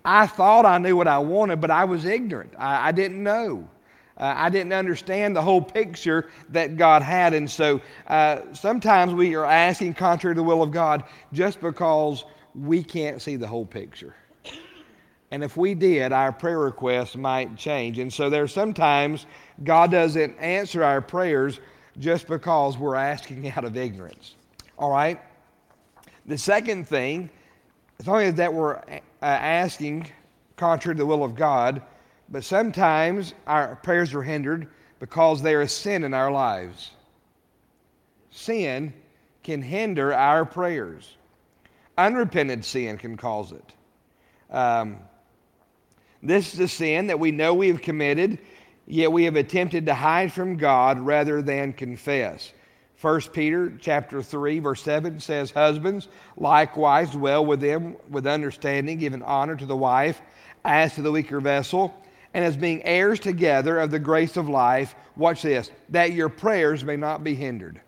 I 0.04 0.26
thought 0.26 0.66
I 0.66 0.80
knew 0.80 0.96
what 0.96 1.08
I 1.08 1.20
wanted, 1.20 1.62
but 1.62 1.70
I 1.70 1.86
was 1.86 2.04
ignorant. 2.06 2.56
I, 2.58 2.88
I 2.88 2.92
didn't 2.92 3.22
know. 3.22 3.70
Uh, 4.18 4.34
I 4.36 4.50
didn't 4.50 4.74
understand 4.74 5.36
the 5.36 5.44
whole 5.44 5.62
picture 5.62 6.32
that 6.50 6.78
God 6.78 7.04
had. 7.04 7.36
And 7.36 7.48
so 7.48 7.82
uh, 8.08 8.40
sometimes 8.54 9.14
we 9.14 9.36
are 9.36 9.46
asking 9.46 9.94
contrary 9.94 10.34
to 10.34 10.40
the 10.40 10.44
will 10.44 10.64
of 10.64 10.72
God 10.72 11.04
just 11.34 11.62
because 11.62 12.26
we 12.56 12.84
can't 12.84 13.22
see 13.22 13.36
the 13.36 13.48
whole 13.48 13.68
picture. 13.68 14.16
And 15.32 15.44
if 15.44 15.56
we 15.56 15.74
did, 15.74 16.12
our 16.12 16.34
prayer 16.34 16.60
requests 16.60 17.16
might 17.16 17.56
change. 17.56 18.00
And 18.00 18.12
so 18.12 18.30
there's 18.30 18.54
sometimes 18.54 19.26
God 19.64 19.90
doesn't 19.92 20.38
answer 20.40 20.84
our 20.84 21.02
prayers 21.02 21.60
just 22.00 22.28
because 22.28 22.78
we're 22.78 22.96
asking 22.96 23.50
out 23.52 23.64
of 23.64 23.78
ignorance. 23.78 24.36
All 24.78 24.92
right? 24.92 25.22
The 26.26 26.38
second 26.38 26.88
thing, 26.88 27.30
it's 27.98 28.08
only 28.08 28.32
that 28.32 28.54
we're 28.54 28.76
uh, 28.76 29.00
asking 29.22 30.12
contrary 30.58 30.96
to 30.96 31.00
the 31.00 31.06
will 31.06 31.24
of 31.24 31.36
God, 31.36 31.82
but 32.30 32.44
sometimes 32.44 33.34
our 33.48 33.78
prayers 33.78 34.14
are 34.14 34.22
hindered 34.22 34.68
because 35.00 35.42
there 35.42 35.62
is 35.62 35.72
sin 35.72 36.04
in 36.04 36.14
our 36.14 36.32
lives. 36.32 36.92
Sin 38.30 38.94
can 39.44 39.62
hinder 39.62 40.14
our 40.14 40.46
prayers. 40.46 41.18
Unrepented 41.98 42.64
sin 42.64 42.98
can 42.98 43.18
cause 43.18 43.52
it. 43.52 43.74
Um, 44.52 44.98
this 46.24 46.54
is 46.54 46.60
a 46.60 46.68
sin 46.68 47.08
that 47.08 47.20
we 47.20 47.32
know 47.32 47.54
we 47.54 47.70
have 47.70 47.82
committed, 47.82 48.40
yet 48.86 49.12
we 49.12 49.24
have 49.26 49.36
attempted 49.36 49.86
to 49.88 49.94
hide 49.94 50.32
from 50.32 50.58
God 50.58 51.00
rather 51.00 51.42
than 51.42 51.74
confess. 51.74 52.54
1 53.02 53.22
Peter 53.34 53.74
chapter 53.80 54.22
3 54.22 54.60
verse 54.60 54.84
7 54.84 55.20
says 55.20 55.50
husbands 55.50 56.08
likewise 56.38 57.10
dwell 57.10 57.44
with 57.44 57.60
them 57.60 57.96
with 58.12 58.28
understanding 58.28 59.00
giving 59.00 59.24
honor 59.24 59.56
to 59.56 59.66
the 59.66 59.76
wife 59.76 60.22
as 60.64 60.94
to 60.94 61.02
the 61.02 61.12
weaker 61.12 61.42
vessel 61.42 61.96
and 62.36 62.46
as 62.46 62.56
being 62.56 62.84
heirs 62.84 63.20
together 63.20 63.80
of 63.80 63.90
the 63.90 63.98
grace 63.98 64.38
of 64.38 64.48
life 64.48 64.94
watch 65.16 65.42
this 65.42 65.72
that 65.90 66.14
your 66.14 66.30
prayers 66.30 66.84
may 66.84 66.96
not 66.96 67.24
be 67.24 67.34
hindered 67.34 67.82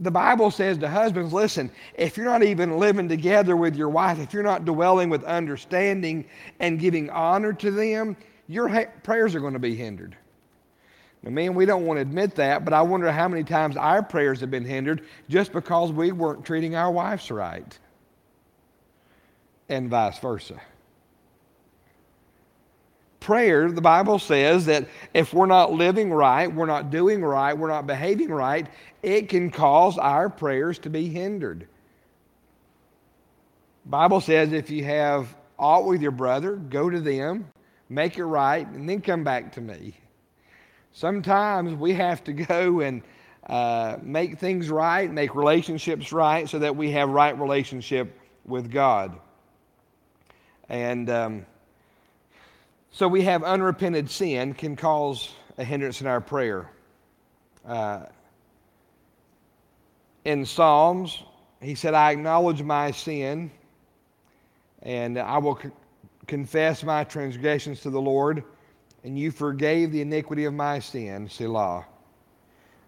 the 0.00 0.10
Bible 0.10 0.50
says 0.50 0.78
to 0.78 0.88
husbands, 0.88 1.32
listen, 1.32 1.70
if 1.94 2.16
you're 2.16 2.26
not 2.26 2.42
even 2.42 2.78
living 2.78 3.08
together 3.08 3.54
with 3.54 3.76
your 3.76 3.90
wife, 3.90 4.18
if 4.18 4.32
you're 4.32 4.42
not 4.42 4.64
dwelling 4.64 5.10
with 5.10 5.22
understanding 5.24 6.24
and 6.58 6.80
giving 6.80 7.10
honor 7.10 7.52
to 7.52 7.70
them, 7.70 8.16
your 8.48 8.66
ha- 8.66 8.90
prayers 9.02 9.34
are 9.34 9.40
going 9.40 9.52
to 9.52 9.58
be 9.58 9.76
hindered. 9.76 10.16
Now, 11.22 11.30
man, 11.30 11.54
we 11.54 11.66
don't 11.66 11.84
want 11.84 11.98
to 11.98 12.02
admit 12.02 12.34
that, 12.36 12.64
but 12.64 12.72
I 12.72 12.80
wonder 12.80 13.12
how 13.12 13.28
many 13.28 13.44
times 13.44 13.76
our 13.76 14.02
prayers 14.02 14.40
have 14.40 14.50
been 14.50 14.64
hindered 14.64 15.06
just 15.28 15.52
because 15.52 15.92
we 15.92 16.12
weren't 16.12 16.46
treating 16.46 16.74
our 16.74 16.90
wives 16.90 17.30
right, 17.30 17.78
and 19.68 19.90
vice 19.90 20.18
versa 20.18 20.60
prayer, 23.20 23.70
the 23.70 23.80
Bible 23.80 24.18
says 24.18 24.66
that 24.66 24.88
if 25.14 25.32
we're 25.32 25.46
not 25.46 25.72
living 25.72 26.12
right, 26.12 26.52
we're 26.52 26.66
not 26.66 26.90
doing 26.90 27.22
right, 27.22 27.56
we're 27.56 27.68
not 27.68 27.86
behaving 27.86 28.30
right, 28.30 28.66
it 29.02 29.28
can 29.28 29.50
cause 29.50 29.98
our 29.98 30.28
prayers 30.28 30.78
to 30.80 30.90
be 30.90 31.08
hindered. 31.08 31.68
Bible 33.84 34.20
says 34.20 34.52
if 34.52 34.70
you 34.70 34.84
have 34.84 35.34
aught 35.58 35.84
with 35.84 36.00
your 36.00 36.10
brother, 36.10 36.56
go 36.56 36.88
to 36.88 37.00
them, 37.00 37.46
make 37.88 38.18
it 38.18 38.24
right, 38.24 38.66
and 38.66 38.88
then 38.88 39.00
come 39.00 39.24
back 39.24 39.52
to 39.52 39.60
me. 39.60 39.94
Sometimes 40.92 41.74
we 41.74 41.92
have 41.94 42.24
to 42.24 42.32
go 42.48 42.80
and 42.80 43.02
uh, 43.46 43.96
make 44.02 44.38
things 44.38 44.70
right, 44.70 45.10
make 45.10 45.34
relationships 45.34 46.12
right, 46.12 46.48
so 46.48 46.58
that 46.58 46.74
we 46.76 46.90
have 46.92 47.10
right 47.10 47.38
relationship 47.38 48.18
with 48.44 48.70
God. 48.70 49.18
And 50.68 51.10
um, 51.10 51.46
so 52.90 53.08
we 53.08 53.22
have 53.22 53.42
unrepented 53.42 54.10
sin 54.10 54.54
can 54.54 54.76
cause 54.76 55.30
a 55.58 55.64
hindrance 55.64 56.00
in 56.00 56.06
our 56.06 56.20
prayer. 56.20 56.70
Uh, 57.66 58.06
in 60.24 60.44
Psalms, 60.44 61.22
he 61.60 61.74
said, 61.74 61.94
I 61.94 62.10
acknowledge 62.10 62.62
my 62.62 62.90
sin 62.90 63.50
and 64.82 65.18
I 65.18 65.38
will 65.38 65.58
confess 66.26 66.82
my 66.82 67.04
transgressions 67.04 67.80
to 67.80 67.90
the 67.90 68.00
Lord, 68.00 68.44
and 69.04 69.18
you 69.18 69.30
forgave 69.30 69.92
the 69.92 70.00
iniquity 70.00 70.44
of 70.44 70.54
my 70.54 70.78
sin, 70.78 71.28
Selah. 71.28 71.84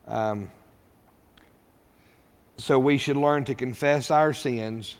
Um, 0.06 0.50
so 2.56 2.78
we 2.78 2.98
should 2.98 3.16
learn 3.16 3.44
to 3.46 3.54
confess 3.54 4.10
our 4.10 4.32
sins 4.32 4.96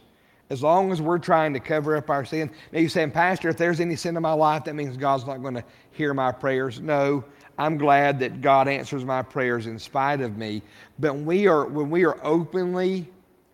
as 0.52 0.62
long 0.62 0.92
as 0.92 1.00
we're 1.00 1.18
trying 1.18 1.54
to 1.54 1.60
cover 1.60 1.96
up 1.96 2.10
our 2.10 2.26
sin. 2.26 2.50
Now 2.72 2.80
you're 2.80 2.90
saying, 2.90 3.12
Pastor, 3.12 3.48
if 3.48 3.56
there's 3.56 3.80
any 3.80 3.96
sin 3.96 4.16
in 4.16 4.22
my 4.22 4.34
life, 4.34 4.64
that 4.64 4.74
means 4.74 4.98
God's 4.98 5.26
not 5.26 5.40
going 5.40 5.54
to 5.54 5.64
hear 5.92 6.12
my 6.12 6.30
prayers. 6.30 6.78
No, 6.78 7.24
I'm 7.56 7.78
glad 7.78 8.20
that 8.20 8.42
God 8.42 8.68
answers 8.68 9.02
my 9.02 9.22
prayers 9.22 9.66
in 9.66 9.78
spite 9.78 10.20
of 10.20 10.36
me. 10.36 10.60
But 10.98 11.14
when 11.14 11.24
we 11.24 11.46
are, 11.46 11.64
when 11.64 11.88
we 11.88 12.04
are 12.04 12.18
openly, 12.22 13.08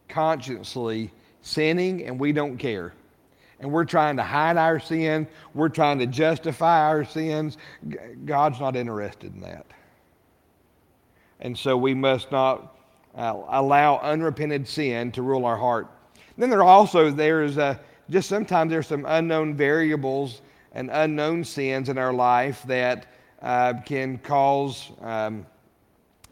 consciously 0.08 1.12
sinning 1.40 2.04
and 2.04 2.18
we 2.18 2.32
don't 2.32 2.58
care, 2.58 2.94
and 3.60 3.70
we're 3.70 3.84
trying 3.84 4.16
to 4.16 4.24
hide 4.24 4.56
our 4.56 4.80
sin, 4.80 5.28
we're 5.54 5.68
trying 5.68 6.00
to 6.00 6.06
justify 6.06 6.80
our 6.80 7.04
sins, 7.04 7.58
God's 8.24 8.58
not 8.58 8.74
interested 8.74 9.32
in 9.32 9.40
that. 9.42 9.66
And 11.38 11.56
so 11.56 11.76
we 11.76 11.94
must 11.94 12.32
not 12.32 12.76
uh, 13.14 13.40
allow 13.50 13.98
unrepented 13.98 14.66
sin 14.66 15.12
to 15.12 15.22
rule 15.22 15.44
our 15.44 15.56
heart. 15.56 15.92
Then 16.38 16.50
there 16.50 16.60
are 16.60 16.68
also 16.68 17.10
there's 17.10 17.58
uh, 17.58 17.76
just 18.08 18.28
sometimes 18.28 18.70
there's 18.70 18.86
some 18.86 19.04
unknown 19.06 19.54
variables 19.54 20.40
and 20.72 20.88
unknown 20.90 21.42
sins 21.42 21.88
in 21.88 21.98
our 21.98 22.12
life 22.12 22.62
that 22.66 23.06
uh, 23.42 23.74
can 23.84 24.18
cause 24.18 24.92
um, 25.02 25.44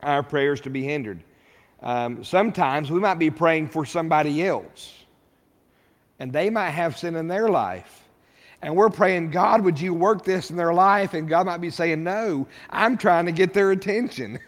our 0.03 0.23
prayers 0.23 0.61
to 0.63 0.71
be 0.71 0.85
hindered. 0.85 1.25
Um, 1.83 2.23
sometimes 2.23 2.91
we 2.91 3.01
might 3.01 3.19
be 3.19 3.31
praying 3.31 3.69
for 3.69 3.85
somebody 3.85 4.47
else, 4.47 4.95
and 6.21 6.33
they 6.33 6.51
might 6.51 6.71
have 6.71 6.97
sin 6.97 7.17
in 7.17 7.27
their 7.27 7.49
life. 7.49 8.05
And 8.63 8.75
we're 8.75 8.91
praying, 8.91 9.33
God, 9.33 9.63
would 9.63 9.79
you 9.79 9.93
work 9.93 10.25
this 10.25 10.51
in 10.51 10.57
their 10.57 10.73
life? 10.73 11.15
And 11.15 11.29
God 11.29 11.47
might 11.47 11.61
be 11.61 11.71
saying, 11.71 12.03
No, 12.03 12.47
I'm 12.71 12.97
trying 12.97 13.27
to 13.27 13.33
get 13.33 13.53
their 13.53 13.73
attention. 13.73 14.39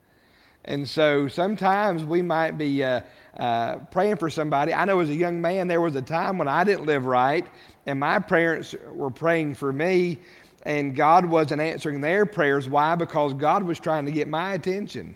and 0.64 0.88
so 0.88 1.28
sometimes 1.28 2.04
we 2.04 2.22
might 2.22 2.52
be 2.52 2.82
uh, 2.82 3.02
uh, 3.38 3.76
praying 3.90 4.16
for 4.16 4.28
somebody. 4.28 4.74
I 4.74 4.84
know 4.84 5.00
as 5.00 5.08
a 5.08 5.14
young 5.14 5.40
man, 5.40 5.68
there 5.68 5.80
was 5.80 5.96
a 5.96 6.02
time 6.02 6.38
when 6.38 6.48
I 6.48 6.64
didn't 6.64 6.86
live 6.86 7.06
right, 7.06 7.46
and 7.86 7.98
my 7.98 8.18
parents 8.18 8.74
were 8.92 9.10
praying 9.10 9.54
for 9.54 9.72
me, 9.72 10.18
and 10.64 10.94
God 10.94 11.24
wasn't 11.24 11.60
answering 11.60 12.00
their 12.00 12.26
prayers. 12.26 12.68
Why? 12.68 12.94
Because 12.94 13.34
God 13.34 13.62
was 13.62 13.80
trying 13.80 14.06
to 14.06 14.12
get 14.12 14.28
my 14.28 14.54
attention. 14.54 15.14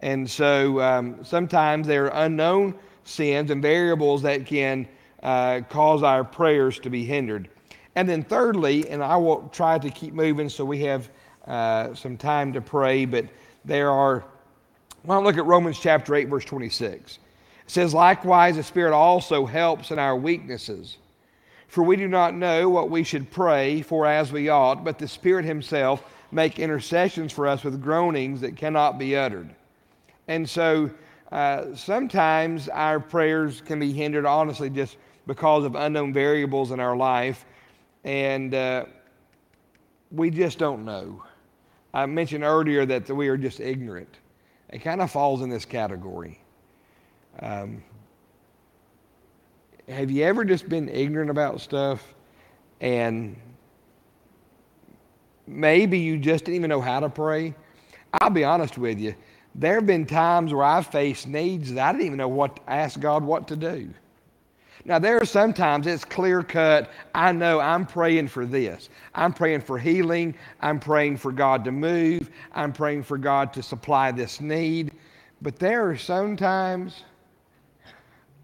And 0.00 0.30
so 0.30 0.80
um, 0.80 1.24
sometimes 1.24 1.86
there 1.86 2.06
are 2.12 2.24
unknown 2.24 2.74
sins 3.04 3.50
and 3.50 3.60
variables 3.60 4.22
that 4.22 4.46
can 4.46 4.86
uh, 5.22 5.62
cause 5.68 6.02
our 6.02 6.22
prayers 6.22 6.78
to 6.80 6.90
be 6.90 7.04
hindered. 7.04 7.48
And 7.96 8.08
then, 8.08 8.22
thirdly, 8.22 8.88
and 8.88 9.02
I 9.02 9.16
will 9.16 9.48
try 9.48 9.78
to 9.78 9.90
keep 9.90 10.14
moving 10.14 10.48
so 10.48 10.64
we 10.64 10.80
have 10.82 11.10
uh, 11.48 11.94
some 11.94 12.16
time 12.16 12.52
to 12.52 12.60
pray, 12.60 13.06
but 13.06 13.24
there 13.64 13.90
are 13.90 14.24
well, 15.08 15.22
look 15.22 15.38
at 15.38 15.46
Romans 15.46 15.78
chapter 15.78 16.14
8, 16.14 16.28
verse 16.28 16.44
26. 16.44 17.18
It 17.64 17.70
says, 17.70 17.94
Likewise, 17.94 18.56
the 18.56 18.62
Spirit 18.62 18.92
also 18.92 19.46
helps 19.46 19.90
in 19.90 19.98
our 19.98 20.14
weaknesses. 20.14 20.98
For 21.68 21.82
we 21.82 21.96
do 21.96 22.06
not 22.06 22.34
know 22.34 22.68
what 22.68 22.90
we 22.90 23.04
should 23.04 23.30
pray 23.30 23.80
for 23.80 24.06
as 24.06 24.30
we 24.30 24.50
ought, 24.50 24.84
but 24.84 24.98
the 24.98 25.08
Spirit 25.08 25.46
Himself 25.46 26.04
make 26.30 26.58
intercessions 26.58 27.32
for 27.32 27.46
us 27.46 27.64
with 27.64 27.80
groanings 27.80 28.42
that 28.42 28.54
cannot 28.54 28.98
be 28.98 29.16
uttered. 29.16 29.48
And 30.26 30.46
so 30.46 30.90
uh, 31.32 31.74
sometimes 31.74 32.68
our 32.68 33.00
prayers 33.00 33.62
can 33.62 33.80
be 33.80 33.94
hindered, 33.94 34.26
honestly, 34.26 34.68
just 34.68 34.98
because 35.26 35.64
of 35.64 35.74
unknown 35.74 36.12
variables 36.12 36.70
in 36.70 36.80
our 36.80 36.98
life, 36.98 37.46
and 38.04 38.52
uh, 38.52 38.84
we 40.10 40.28
just 40.28 40.58
don't 40.58 40.84
know. 40.84 41.24
I 41.94 42.04
mentioned 42.04 42.44
earlier 42.44 42.84
that 42.84 43.08
we 43.08 43.28
are 43.28 43.38
just 43.38 43.58
ignorant. 43.58 44.14
It 44.70 44.80
kind 44.80 45.00
of 45.00 45.10
falls 45.10 45.42
in 45.42 45.48
this 45.48 45.64
category. 45.64 46.40
Um, 47.40 47.82
have 49.88 50.10
you 50.10 50.24
ever 50.24 50.44
just 50.44 50.68
been 50.68 50.88
ignorant 50.88 51.30
about 51.30 51.60
stuff 51.60 52.14
and 52.80 53.36
maybe 55.46 55.98
you 55.98 56.18
just 56.18 56.44
didn't 56.44 56.56
even 56.56 56.68
know 56.68 56.80
how 56.80 57.00
to 57.00 57.08
pray? 57.08 57.54
I'll 58.20 58.30
be 58.30 58.44
honest 58.44 58.76
with 58.76 58.98
you. 58.98 59.14
There 59.54 59.74
have 59.74 59.86
been 59.86 60.04
times 60.04 60.52
where 60.52 60.64
I've 60.64 60.86
faced 60.86 61.26
needs 61.26 61.72
that 61.72 61.88
I 61.88 61.92
didn't 61.92 62.06
even 62.06 62.18
know 62.18 62.28
what 62.28 62.56
to 62.56 62.70
ask 62.70 63.00
God 63.00 63.24
what 63.24 63.48
to 63.48 63.56
do. 63.56 63.88
Now, 64.88 64.98
there 64.98 65.20
are 65.20 65.26
sometimes 65.26 65.86
it's 65.86 66.02
clear 66.02 66.42
cut. 66.42 66.90
I 67.14 67.30
know 67.30 67.60
I'm 67.60 67.84
praying 67.84 68.28
for 68.28 68.46
this. 68.46 68.88
I'm 69.14 69.34
praying 69.34 69.60
for 69.60 69.78
healing. 69.78 70.34
I'm 70.62 70.80
praying 70.80 71.18
for 71.18 71.30
God 71.30 71.62
to 71.66 71.72
move. 71.72 72.30
I'm 72.54 72.72
praying 72.72 73.02
for 73.02 73.18
God 73.18 73.52
to 73.52 73.62
supply 73.62 74.10
this 74.12 74.40
need. 74.40 74.92
But 75.42 75.58
there 75.58 75.90
are 75.90 75.96
sometimes 75.98 77.04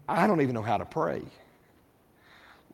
I 0.07 0.27
don't 0.27 0.39
even 0.41 0.53
know 0.53 0.61
how 0.61 0.77
to 0.77 0.85
pray. 0.85 1.23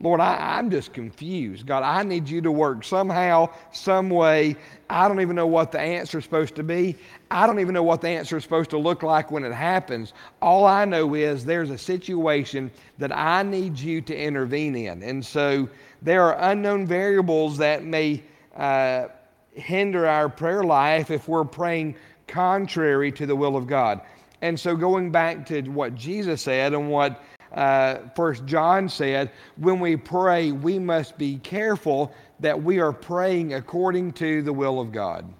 Lord, 0.02 0.20
I, 0.20 0.58
am 0.58 0.72
just 0.72 0.94
confused. 0.94 1.68
God, 1.68 1.84
I 1.84 2.02
need 2.02 2.28
you 2.28 2.42
to 2.42 2.52
work 2.52 2.84
somehow, 2.84 3.50
some 3.72 4.10
way. 4.10 4.56
I 4.90 5.08
don't 5.08 5.22
even 5.22 5.36
know 5.36 5.46
what 5.46 5.72
the 5.72 5.80
answer 5.80 6.18
is 6.18 6.24
supposed 6.24 6.56
to 6.56 6.64
be. 6.64 6.96
I 7.30 7.46
don't 7.46 7.60
even 7.60 7.76
know 7.76 7.84
what 7.84 8.02
the 8.02 8.10
answer 8.10 8.38
is 8.38 8.44
supposed 8.44 8.72
to 8.72 8.80
look 8.80 9.04
like 9.04 9.30
when 9.30 9.44
it 9.44 9.54
happens. 9.54 10.14
All 10.42 10.66
I 10.66 10.86
know 10.86 11.14
is 11.14 11.46
there's 11.46 11.70
a 11.70 11.78
situation 11.78 12.72
that 12.98 13.16
I 13.16 13.44
need 13.44 13.78
you 13.78 14.02
to 14.02 14.18
intervene 14.18 14.76
in. 14.76 15.04
And 15.04 15.24
so 15.24 15.70
there 16.02 16.24
are 16.24 16.52
unknown 16.52 16.88
variables 16.88 17.60
that 17.60 17.84
may 17.84 18.24
uh, 18.56 19.08
hinder 19.54 20.08
our 20.08 20.30
prayer 20.30 20.64
life 20.64 21.12
if 21.12 21.28
we're 21.28 21.46
praying 21.46 21.96
contrary 22.26 23.12
to 23.12 23.28
the 23.28 23.36
will 23.36 23.56
of 23.56 23.68
God. 23.68 24.02
And 24.42 24.60
so 24.60 24.76
going 24.76 25.12
back 25.12 25.46
to 25.48 25.62
what 25.62 25.94
Jesus 25.94 26.42
said 26.42 26.74
and 26.74 26.90
what 26.90 27.24
uh, 27.54 27.98
First 28.16 28.46
John 28.46 28.88
said, 28.88 29.32
when 29.58 29.80
we 29.80 29.96
pray, 29.98 30.52
we 30.52 30.80
must 30.80 31.18
be 31.18 31.38
careful 31.38 32.14
that 32.40 32.64
we 32.64 32.80
are 32.80 32.94
praying 32.94 33.54
according 33.54 34.14
to 34.14 34.42
the 34.42 34.54
will 34.54 34.80
of 34.80 34.92
God. 34.92 35.32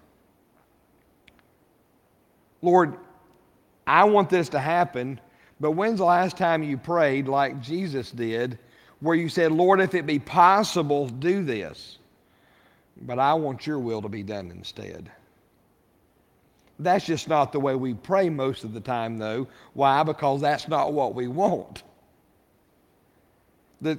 Lord, 2.62 2.96
I 3.88 4.04
want 4.04 4.30
this 4.30 4.50
to 4.50 4.60
happen, 4.60 5.20
but 5.60 5.72
when's 5.72 6.00
the 6.00 6.06
last 6.06 6.38
time 6.38 6.64
you 6.64 6.78
prayed 6.78 7.28
like 7.28 7.62
Jesus 7.62 8.12
did, 8.12 8.60
where 9.00 9.16
you 9.16 9.30
said, 9.30 9.52
Lord, 9.52 9.82
if 9.82 9.96
it 9.96 10.06
be 10.06 10.20
possible, 10.20 11.08
do 11.08 11.44
this, 11.44 11.98
but 13.02 13.18
I 13.18 13.34
want 13.34 13.66
your 13.66 13.80
will 13.80 14.02
to 14.04 14.10
be 14.10 14.22
done 14.22 14.52
instead? 14.52 15.12
That's 16.78 17.06
just 17.06 17.28
not 17.28 17.52
the 17.52 17.60
way 17.60 17.76
we 17.76 17.94
pray 17.94 18.30
most 18.30 18.64
of 18.64 18.74
the 18.74 18.80
time, 18.80 19.18
though. 19.18 19.48
Why? 19.74 20.04
Because 20.04 20.42
that's 20.42 20.68
not 20.68 20.94
what 20.94 21.16
we 21.16 21.28
want. 21.28 21.84
The, 23.82 23.98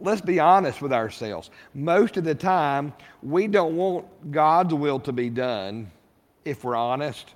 let's 0.00 0.20
be 0.20 0.38
honest 0.40 0.80
with 0.80 0.92
ourselves. 0.92 1.50
Most 1.74 2.16
of 2.16 2.24
the 2.24 2.34
time, 2.34 2.92
we 3.22 3.46
don't 3.46 3.76
want 3.76 4.06
God's 4.30 4.74
will 4.74 5.00
to 5.00 5.12
be 5.12 5.30
done, 5.30 5.90
if 6.44 6.64
we're 6.64 6.76
honest. 6.76 7.34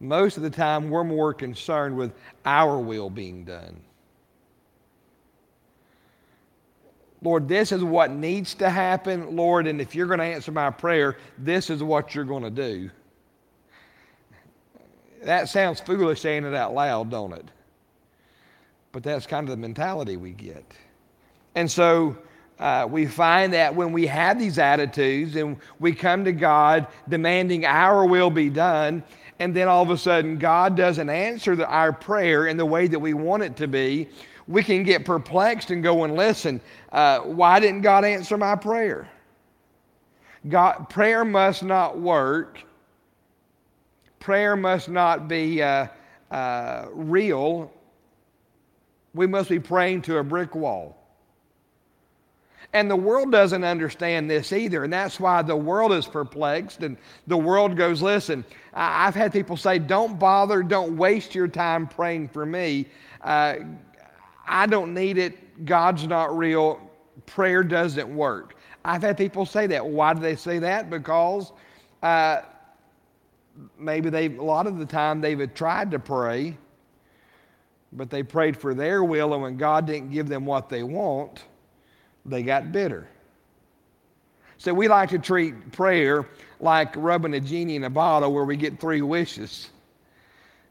Most 0.00 0.36
of 0.36 0.42
the 0.42 0.50
time, 0.50 0.90
we're 0.90 1.04
more 1.04 1.32
concerned 1.32 1.96
with 1.96 2.12
our 2.44 2.78
will 2.78 3.10
being 3.10 3.44
done. 3.44 3.80
Lord, 7.22 7.48
this 7.48 7.72
is 7.72 7.82
what 7.82 8.12
needs 8.12 8.54
to 8.56 8.68
happen, 8.68 9.34
Lord, 9.34 9.66
and 9.66 9.80
if 9.80 9.94
you're 9.94 10.06
going 10.06 10.18
to 10.20 10.24
answer 10.24 10.52
my 10.52 10.70
prayer, 10.70 11.16
this 11.38 11.70
is 11.70 11.82
what 11.82 12.14
you're 12.14 12.24
going 12.24 12.42
to 12.42 12.50
do. 12.50 12.90
That 15.24 15.48
sounds 15.48 15.80
foolish 15.80 16.20
saying 16.20 16.44
it 16.44 16.54
out 16.54 16.74
loud, 16.74 17.10
don't 17.10 17.32
it? 17.32 17.46
But 18.96 19.02
that's 19.02 19.26
kind 19.26 19.46
of 19.46 19.50
the 19.50 19.60
mentality 19.60 20.16
we 20.16 20.30
get. 20.30 20.64
And 21.54 21.70
so 21.70 22.16
uh, 22.58 22.88
we 22.90 23.04
find 23.04 23.52
that 23.52 23.74
when 23.74 23.92
we 23.92 24.06
have 24.06 24.38
these 24.38 24.58
attitudes 24.58 25.36
and 25.36 25.58
we 25.78 25.92
come 25.92 26.24
to 26.24 26.32
God 26.32 26.86
demanding 27.06 27.66
our 27.66 28.06
will 28.06 28.30
be 28.30 28.48
done, 28.48 29.02
and 29.38 29.54
then 29.54 29.68
all 29.68 29.82
of 29.82 29.90
a 29.90 29.98
sudden 29.98 30.38
God 30.38 30.78
doesn't 30.78 31.10
answer 31.10 31.54
the, 31.54 31.66
our 31.66 31.92
prayer 31.92 32.46
in 32.46 32.56
the 32.56 32.64
way 32.64 32.86
that 32.86 32.98
we 32.98 33.12
want 33.12 33.42
it 33.42 33.54
to 33.56 33.68
be, 33.68 34.08
we 34.48 34.62
can 34.62 34.82
get 34.82 35.04
perplexed 35.04 35.70
and 35.70 35.82
go 35.82 36.04
and 36.04 36.14
listen. 36.14 36.58
Uh, 36.90 37.18
why 37.18 37.60
didn't 37.60 37.82
God 37.82 38.02
answer 38.02 38.38
my 38.38 38.56
prayer? 38.56 39.10
God, 40.48 40.88
prayer 40.88 41.22
must 41.22 41.62
not 41.62 41.98
work. 41.98 42.62
Prayer 44.20 44.56
must 44.56 44.88
not 44.88 45.28
be 45.28 45.62
uh, 45.62 45.88
uh, 46.30 46.86
real. 46.94 47.70
We 49.16 49.26
must 49.26 49.48
be 49.48 49.58
praying 49.58 50.02
to 50.02 50.18
a 50.18 50.22
brick 50.22 50.54
wall. 50.54 50.96
And 52.72 52.90
the 52.90 52.96
world 52.96 53.32
doesn't 53.32 53.64
understand 53.64 54.30
this 54.30 54.52
either. 54.52 54.84
And 54.84 54.92
that's 54.92 55.18
why 55.18 55.42
the 55.42 55.56
world 55.56 55.92
is 55.92 56.06
perplexed. 56.06 56.82
And 56.82 56.98
the 57.26 57.36
world 57.36 57.76
goes, 57.76 58.02
listen, 58.02 58.44
I've 58.74 59.14
had 59.14 59.32
people 59.32 59.56
say, 59.56 59.78
don't 59.78 60.18
bother, 60.18 60.62
don't 60.62 60.96
waste 60.96 61.34
your 61.34 61.48
time 61.48 61.86
praying 61.86 62.28
for 62.28 62.44
me. 62.44 62.86
Uh, 63.22 63.56
I 64.46 64.66
don't 64.66 64.92
need 64.92 65.16
it. 65.16 65.64
God's 65.64 66.06
not 66.06 66.36
real. 66.36 66.80
Prayer 67.24 67.62
doesn't 67.62 68.14
work. 68.14 68.56
I've 68.84 69.02
had 69.02 69.16
people 69.16 69.46
say 69.46 69.66
that. 69.68 69.84
Why 69.84 70.12
do 70.12 70.20
they 70.20 70.36
say 70.36 70.58
that? 70.58 70.90
Because 70.90 71.52
uh, 72.02 72.42
maybe 73.78 74.10
they, 74.10 74.26
a 74.26 74.42
lot 74.42 74.66
of 74.66 74.78
the 74.78 74.86
time, 74.86 75.20
they've 75.20 75.52
tried 75.54 75.90
to 75.92 75.98
pray, 75.98 76.56
but 77.92 78.10
they 78.10 78.22
prayed 78.22 78.56
for 78.56 78.74
their 78.74 79.04
will, 79.04 79.32
and 79.32 79.42
when 79.42 79.56
God 79.56 79.86
didn't 79.86 80.10
give 80.10 80.28
them 80.28 80.44
what 80.44 80.68
they 80.68 80.82
want, 80.82 81.44
they 82.24 82.42
got 82.42 82.72
bitter. 82.72 83.08
So 84.58 84.72
we 84.72 84.88
like 84.88 85.10
to 85.10 85.18
treat 85.18 85.72
prayer 85.72 86.26
like 86.60 86.96
rubbing 86.96 87.34
a 87.34 87.40
genie 87.40 87.76
in 87.76 87.84
a 87.84 87.90
bottle 87.90 88.32
where 88.32 88.44
we 88.44 88.56
get 88.56 88.80
three 88.80 89.02
wishes. 89.02 89.70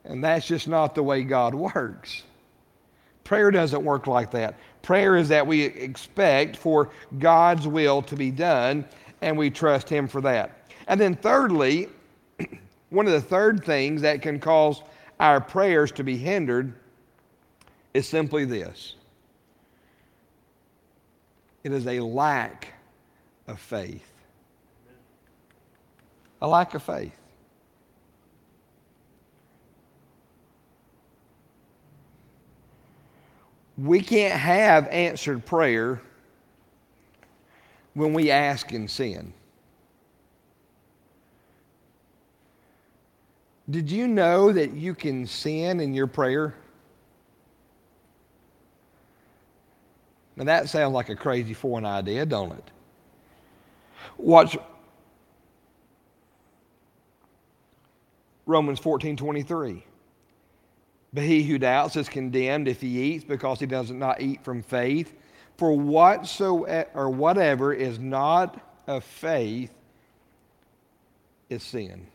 And 0.03 0.23
that's 0.23 0.47
just 0.47 0.67
not 0.67 0.95
the 0.95 1.03
way 1.03 1.23
God 1.23 1.53
works. 1.53 2.23
Prayer 3.23 3.51
doesn't 3.51 3.83
work 3.83 4.07
like 4.07 4.31
that. 4.31 4.55
Prayer 4.81 5.17
is 5.17 5.29
that 5.29 5.45
we 5.45 5.63
expect 5.63 6.57
for 6.57 6.91
God's 7.17 7.67
will 7.67 8.01
to 8.03 8.15
be 8.15 8.31
done 8.31 8.85
and 9.21 9.37
we 9.37 9.49
trust 9.49 9.89
Him 9.89 10.07
for 10.07 10.21
that. 10.21 10.69
And 10.87 11.01
then, 11.01 11.15
thirdly, 11.15 11.89
one 12.89 13.07
of 13.07 13.13
the 13.13 13.21
third 13.21 13.63
things 13.63 14.01
that 14.01 14.21
can 14.21 14.39
cause 14.39 14.83
our 15.19 15.41
prayers 15.41 15.91
to 15.93 16.03
be 16.03 16.17
hindered 16.17 16.73
is 17.95 18.05
simply 18.05 18.43
this 18.43 18.95
it 21.63 21.71
is 21.71 21.87
a 21.87 22.01
lack 22.01 22.73
of 23.47 23.59
faith. 23.59 24.11
A 26.41 26.47
lack 26.47 26.75
of 26.75 26.83
faith. 26.83 27.15
We 33.77 34.01
can't 34.01 34.39
have 34.39 34.87
answered 34.89 35.45
prayer 35.45 36.01
when 37.93 38.13
we 38.13 38.29
ask 38.29 38.73
in 38.73 38.89
sin. 38.89 39.33
Did 43.69 43.89
you 43.89 44.07
know 44.07 44.51
that 44.51 44.73
you 44.73 44.93
can 44.93 45.25
sin 45.25 45.79
in 45.79 45.93
your 45.93 46.07
prayer? 46.07 46.55
Now 50.35 50.45
that 50.45 50.69
sounds 50.69 50.93
like 50.93 51.09
a 51.09 51.15
crazy 51.15 51.53
foreign 51.53 51.85
idea, 51.85 52.25
don't 52.25 52.51
it? 52.51 52.71
Watch 54.17 54.57
Romans 58.45 58.79
14 58.79 59.17
23. 59.17 59.83
But 61.13 61.23
he 61.23 61.43
who 61.43 61.57
doubts 61.57 61.95
is 61.95 62.09
condemned 62.09 62.67
if 62.67 62.81
he 62.81 63.01
eats 63.01 63.23
because 63.23 63.59
he 63.59 63.65
does 63.65 63.89
not 63.89 64.21
eat 64.21 64.43
from 64.43 64.61
faith. 64.61 65.13
For 65.57 65.71
whatsoever 65.71 66.89
or 66.93 67.09
whatever 67.09 67.73
is 67.73 67.97
not 67.99 68.59
of 68.87 69.05
faith 69.05 69.71
is 71.49 71.63
sin. 71.63 72.07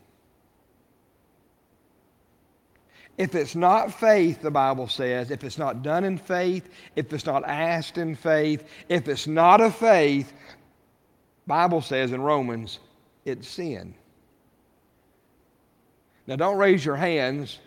If 3.21 3.35
it's 3.35 3.53
not 3.53 3.93
faith, 3.93 4.41
the 4.41 4.49
Bible 4.49 4.87
says, 4.87 5.29
if 5.29 5.43
it's 5.43 5.59
not 5.59 5.83
done 5.83 6.05
in 6.05 6.17
faith, 6.17 6.67
if 6.95 7.13
it's 7.13 7.27
not 7.27 7.47
asked 7.47 7.99
in 7.99 8.15
faith, 8.15 8.67
if 8.89 9.07
it's 9.07 9.27
not 9.27 9.61
of 9.61 9.75
faith, 9.75 10.33
Bible 11.45 11.81
says 11.81 12.13
in 12.13 12.21
Romans, 12.23 12.79
it's 13.23 13.47
sin. 13.47 13.93
Now 16.25 16.35
don't 16.35 16.57
raise 16.57 16.83
your 16.83 16.95
hands, 16.95 17.59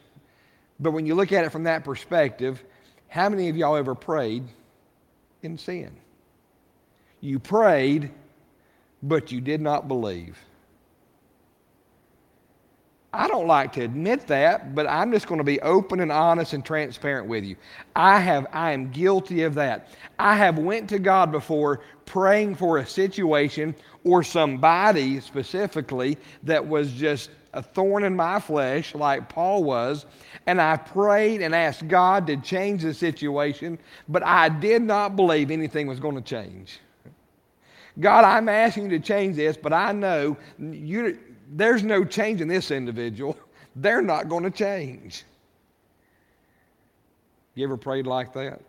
but 0.81 0.91
when 0.91 1.07
you 1.07 1.15
look 1.15 1.31
at 1.31 1.45
it 1.45 1.51
from 1.51 1.63
that 1.63 1.85
perspective, 1.85 2.61
how 3.07 3.29
many 3.29 3.49
of 3.49 3.57
y'all 3.57 3.77
ever 3.77 3.95
prayed 3.95 4.43
in 5.43 5.57
sin? 5.57 5.93
You 7.21 7.39
prayed, 7.39 8.11
but 9.05 9.31
you 9.31 9.41
did 9.41 9.61
not 9.61 9.87
believe. 9.87 10.37
I 13.15 13.29
don't 13.29 13.47
like 13.47 13.73
to 13.75 13.83
admit 13.83 14.27
that, 14.27 14.75
but 14.75 14.87
I'm 14.89 15.13
just 15.13 15.29
going 15.29 15.39
to 15.39 15.45
be 15.45 15.61
open 15.61 16.01
and 16.01 16.11
honest 16.11 16.53
and 16.53 16.65
transparent 16.65 17.29
with 17.29 17.45
you. 17.45 17.57
I 17.95 18.19
have 18.19 18.47
I 18.53 18.73
am 18.73 18.91
guilty 18.91 19.43
of 19.43 19.55
that. 19.55 19.89
I 20.19 20.35
have 20.37 20.59
went 20.59 20.89
to 20.91 20.99
God 20.99 21.31
before 21.31 21.81
praying 22.07 22.57
for 22.57 22.79
a 22.79 22.87
situation 22.87 23.75
or 24.03 24.23
somebody 24.23 25.21
specifically 25.21 26.19
that 26.43 26.67
was 26.67 26.93
just 26.93 27.31
a 27.53 27.63
thorn 27.63 28.03
in 28.03 28.17
my 28.17 28.41
flesh 28.41 28.95
like 28.95 29.29
Paul 29.29 29.63
was, 29.63 30.07
and 30.47 30.61
I 30.61 30.77
prayed 30.77 31.41
and 31.41 31.55
asked 31.55 31.87
God 31.87 32.27
to 32.27 32.37
change 32.37 32.83
the 32.83 32.93
situation, 32.93 33.79
but 34.09 34.25
I 34.25 34.49
did 34.49 34.83
not 34.83 35.15
believe 35.15 35.51
anything 35.53 35.87
was 35.87 36.01
going 36.01 36.17
to 36.17 36.21
change. 36.21 36.81
God, 38.01 38.25
I'm 38.25 38.49
asking 38.49 38.85
you 38.85 38.99
to 38.99 39.01
change 39.01 39.37
this, 39.37 39.57
but 39.57 39.73
I 39.73 39.93
know 39.93 40.37
you 40.59 41.17
there's 41.51 41.83
no 41.83 42.05
change 42.05 42.41
in 42.41 42.49
this 42.49 42.71
individual. 42.71 43.37
They're 43.77 44.03
not 44.03 44.29
going 44.29 44.45
to 44.45 44.51
change. 44.51 45.25
You 47.55 47.65
ever 47.65 47.77
prayed 47.77 48.07
like 48.07 48.33
that? 48.35 48.61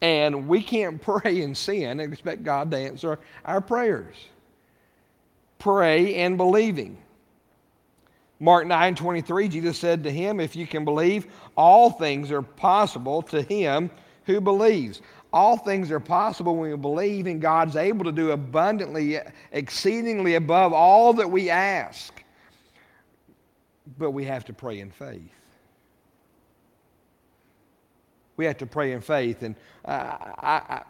And 0.00 0.48
we 0.48 0.62
can't 0.62 1.00
pray 1.02 1.42
in 1.42 1.54
sin 1.54 2.00
and 2.00 2.12
expect 2.12 2.42
God 2.42 2.70
to 2.70 2.76
answer 2.76 3.18
our 3.44 3.60
prayers. 3.60 4.16
Pray 5.58 6.16
in 6.16 6.36
believing. 6.36 6.98
Mark 8.40 8.66
9 8.66 8.96
23, 8.96 9.48
Jesus 9.48 9.78
said 9.78 10.02
to 10.04 10.10
him, 10.10 10.40
If 10.40 10.56
you 10.56 10.66
can 10.66 10.84
believe, 10.84 11.28
all 11.56 11.90
things 11.90 12.30
are 12.30 12.42
possible 12.42 13.22
to 13.22 13.42
him 13.42 13.90
who 14.26 14.40
believes. 14.40 15.00
All 15.34 15.56
things 15.56 15.90
are 15.90 15.98
possible 15.98 16.54
when 16.54 16.70
we 16.70 16.76
believe, 16.76 17.26
in 17.26 17.40
God's 17.40 17.74
able 17.74 18.04
to 18.04 18.12
do 18.12 18.30
abundantly, 18.30 19.18
exceedingly 19.50 20.36
above 20.36 20.72
all 20.72 21.12
that 21.14 21.28
we 21.28 21.50
ask. 21.50 22.22
But 23.98 24.12
we 24.12 24.24
have 24.26 24.44
to 24.44 24.52
pray 24.52 24.78
in 24.78 24.92
faith. 24.92 25.32
We 28.36 28.44
have 28.44 28.58
to 28.58 28.66
pray 28.66 28.92
in 28.92 29.00
faith. 29.00 29.42
And 29.42 29.56
uh, 29.84 30.18
I, 30.38 30.62
I, 30.68 30.82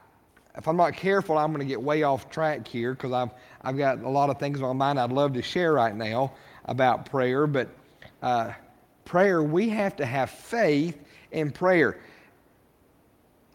if 0.59 0.69
I'm 0.69 0.77
not 0.77 0.93
careful, 0.93 1.39
I'm 1.39 1.51
going 1.51 1.67
to 1.67 1.71
get 1.71 1.81
way 1.81 2.03
off 2.03 2.29
track 2.29 2.69
here 2.69 2.93
because 2.93 3.13
I've, 3.13 3.31
I've 3.63 3.79
got 3.79 4.03
a 4.03 4.11
lot 4.11 4.29
of 4.29 4.39
things 4.39 4.61
on 4.61 4.77
my 4.77 4.89
mind 4.89 5.01
I'd 5.01 5.11
love 5.11 5.33
to 5.33 5.43
share 5.43 5.73
right 5.73 5.97
now 5.97 6.35
about 6.67 7.07
prayer. 7.07 7.47
But 7.47 7.71
uh, 8.23 8.53
prayer, 9.07 9.43
we 9.43 9.71
have 9.71 9.97
to 9.97 10.05
have 10.05 10.29
faith 10.29 11.03
in 11.33 11.51
prayer. 11.51 11.99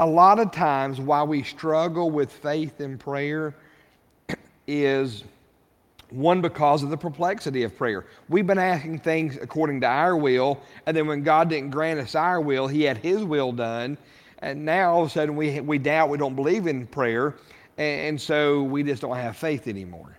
A 0.02 0.06
lot 0.08 0.40
of 0.40 0.54
times, 0.54 1.02
why 1.02 1.24
we 1.24 1.44
struggle 1.44 2.10
with 2.10 2.32
faith 2.32 2.80
in 2.80 2.98
prayer 2.98 3.54
is 4.66 5.26
one, 6.10 6.40
because 6.40 6.84
of 6.84 6.90
the 6.90 6.96
perplexity 6.96 7.64
of 7.64 7.78
prayer. 7.78 8.06
We've 8.30 8.48
been 8.48 8.58
asking 8.58 9.00
things 9.00 9.38
according 9.42 9.82
to 9.82 9.88
our 9.88 10.16
will, 10.16 10.62
and 10.86 10.96
then 10.96 11.06
when 11.06 11.22
God 11.22 11.50
didn't 11.50 11.72
grant 11.72 12.00
us 12.00 12.16
our 12.16 12.40
will, 12.40 12.66
He 12.66 12.84
had 12.84 12.98
His 12.98 13.26
will 13.26 13.52
done. 13.52 13.98
And 14.42 14.64
now 14.64 14.94
all 14.94 15.02
of 15.04 15.10
a 15.10 15.12
sudden 15.12 15.36
we, 15.36 15.60
we 15.60 15.78
doubt, 15.78 16.10
we 16.10 16.18
don't 16.18 16.36
believe 16.36 16.66
in 16.68 16.88
prayer, 16.88 17.36
and, 17.78 18.02
and 18.02 18.22
so 18.22 18.64
we 18.64 18.84
just 18.84 19.02
don't 19.02 19.18
have 19.18 19.36
faith 19.36 19.68
anymore. 19.68 20.16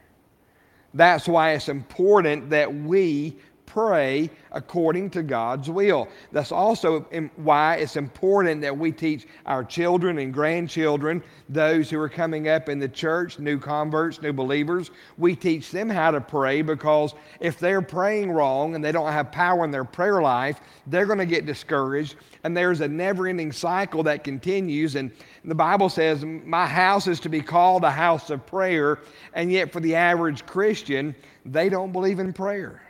That's 0.93 1.27
why 1.27 1.53
it's 1.53 1.71
important 1.71 2.51
that 2.51 2.73
we 2.73 3.35
pray 3.73 4.29
according 4.53 5.11
to 5.11 5.23
God's 5.23 5.71
will. 5.71 6.09
That's 6.33 6.51
also 6.51 7.01
why 7.37 7.77
it's 7.77 7.97
important 7.97 8.63
that 8.63 8.77
we 8.77 8.91
teach 8.91 9.27
our 9.47 9.63
children 9.63 10.19
and 10.19 10.35
grandchildren, 10.35 11.23
those 11.49 11.89
who 11.89 12.01
are 12.01 12.09
coming 12.09 12.49
up 12.49 12.69
in 12.69 12.81
the 12.81 12.89
church, 12.89 13.39
new 13.39 13.59
converts, 13.59 14.21
new 14.21 14.33
believers, 14.33 14.91
we 15.19 15.37
teach 15.37 15.71
them 15.71 15.89
how 15.89 16.11
to 16.11 16.21
pray 16.21 16.63
because 16.63 17.15
if 17.39 17.61
they're 17.61 17.83
praying 17.83 18.33
wrong 18.33 18.75
and 18.75 18.85
they 18.85 18.93
don't 18.93 19.13
have 19.13 19.31
power 19.31 19.65
in 19.65 19.71
their 19.71 19.85
prayer 19.85 20.21
life, 20.21 20.61
they're 20.89 21.07
going 21.07 21.19
to 21.19 21.27
get 21.27 21.47
discouraged. 21.47 22.17
And 22.43 22.57
there's 22.57 22.81
a 22.81 22.89
never 22.89 23.29
ending 23.29 23.53
cycle 23.53 24.03
that 24.05 24.25
continues. 24.25 24.97
And 24.97 25.13
the 25.45 25.55
Bible 25.55 25.89
says, 25.89 26.25
My 26.25 26.67
house 26.67 27.07
is 27.07 27.21
to 27.21 27.29
be 27.29 27.41
called 27.41 27.85
a 27.85 27.91
house 27.91 28.31
of 28.31 28.45
prayer. 28.47 28.99
And 29.35 29.53
yet, 29.53 29.73
for 29.73 29.81
the 29.81 29.95
average 29.95 30.45
Christian, 30.47 31.15
they 31.45 31.69
don't 31.69 31.93
believe 31.93 32.19
in 32.19 32.33
prayer. 32.33 32.83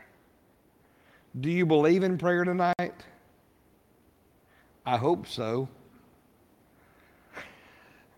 Do 1.38 1.48
you 1.48 1.64
believe 1.64 2.02
in 2.02 2.18
prayer 2.18 2.44
tonight? 2.44 2.92
I 4.84 4.96
hope 4.96 5.28
so. 5.28 5.68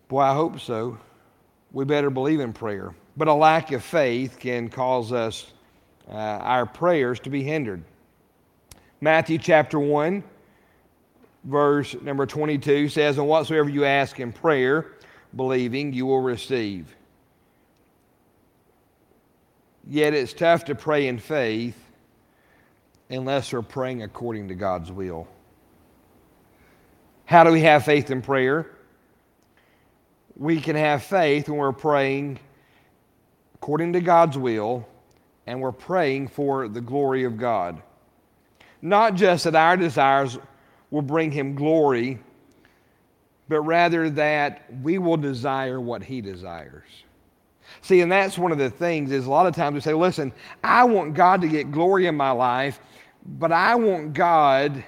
Boy, 0.07 0.21
I 0.21 0.33
hope 0.33 0.59
so. 0.59 0.97
We 1.71 1.85
better 1.85 2.09
believe 2.09 2.39
in 2.39 2.53
prayer. 2.53 2.95
But 3.15 3.27
a 3.27 3.33
lack 3.33 3.71
of 3.71 3.83
faith 3.83 4.39
can 4.39 4.69
cause 4.69 5.11
us, 5.11 5.45
uh, 6.09 6.13
our 6.13 6.65
prayers 6.65 7.19
to 7.21 7.29
be 7.29 7.43
hindered. 7.43 7.83
Matthew 8.99 9.37
chapter 9.37 9.79
1, 9.79 10.23
verse 11.43 11.95
number 12.01 12.25
22 12.25 12.89
says, 12.89 13.19
And 13.19 13.27
whatsoever 13.27 13.69
you 13.69 13.85
ask 13.85 14.19
in 14.19 14.31
prayer, 14.31 14.93
believing, 15.35 15.93
you 15.93 16.07
will 16.07 16.21
receive. 16.21 16.95
Yet 19.87 20.15
it's 20.15 20.33
tough 20.33 20.65
to 20.65 20.75
pray 20.75 21.07
in 21.07 21.19
faith 21.19 21.82
unless 23.13 23.53
we're 23.53 23.61
praying 23.61 24.03
according 24.03 24.47
to 24.49 24.55
God's 24.55 24.91
will. 24.91 25.27
How 27.25 27.43
do 27.43 27.51
we 27.51 27.61
have 27.61 27.85
faith 27.85 28.11
in 28.11 28.21
prayer? 28.21 28.69
We 30.35 30.59
can 30.59 30.75
have 30.75 31.03
faith 31.03 31.47
when 31.47 31.57
we're 31.57 31.71
praying 31.71 32.39
according 33.55 33.93
to 33.93 34.01
God's 34.01 34.37
will 34.37 34.87
and 35.47 35.61
we're 35.61 35.71
praying 35.71 36.29
for 36.29 36.67
the 36.67 36.81
glory 36.81 37.23
of 37.23 37.37
God. 37.37 37.81
Not 38.81 39.15
just 39.15 39.45
that 39.45 39.55
our 39.55 39.77
desires 39.77 40.37
will 40.91 41.01
bring 41.01 41.31
Him 41.31 41.55
glory, 41.55 42.19
but 43.47 43.61
rather 43.61 44.09
that 44.11 44.65
we 44.81 44.97
will 44.97 45.17
desire 45.17 45.79
what 45.79 46.03
He 46.03 46.21
desires. 46.21 46.83
See, 47.81 48.01
and 48.01 48.11
that's 48.11 48.37
one 48.37 48.51
of 48.51 48.57
the 48.57 48.69
things 48.69 49.11
is 49.11 49.25
a 49.25 49.29
lot 49.29 49.47
of 49.47 49.55
times 49.55 49.75
we 49.75 49.81
say, 49.81 49.93
listen, 49.93 50.31
I 50.63 50.83
want 50.83 51.13
God 51.13 51.41
to 51.41 51.47
get 51.47 51.71
glory 51.71 52.07
in 52.07 52.15
my 52.15 52.31
life, 52.31 52.79
but 53.25 53.51
I 53.51 53.75
want 53.75 54.13
God 54.13 54.83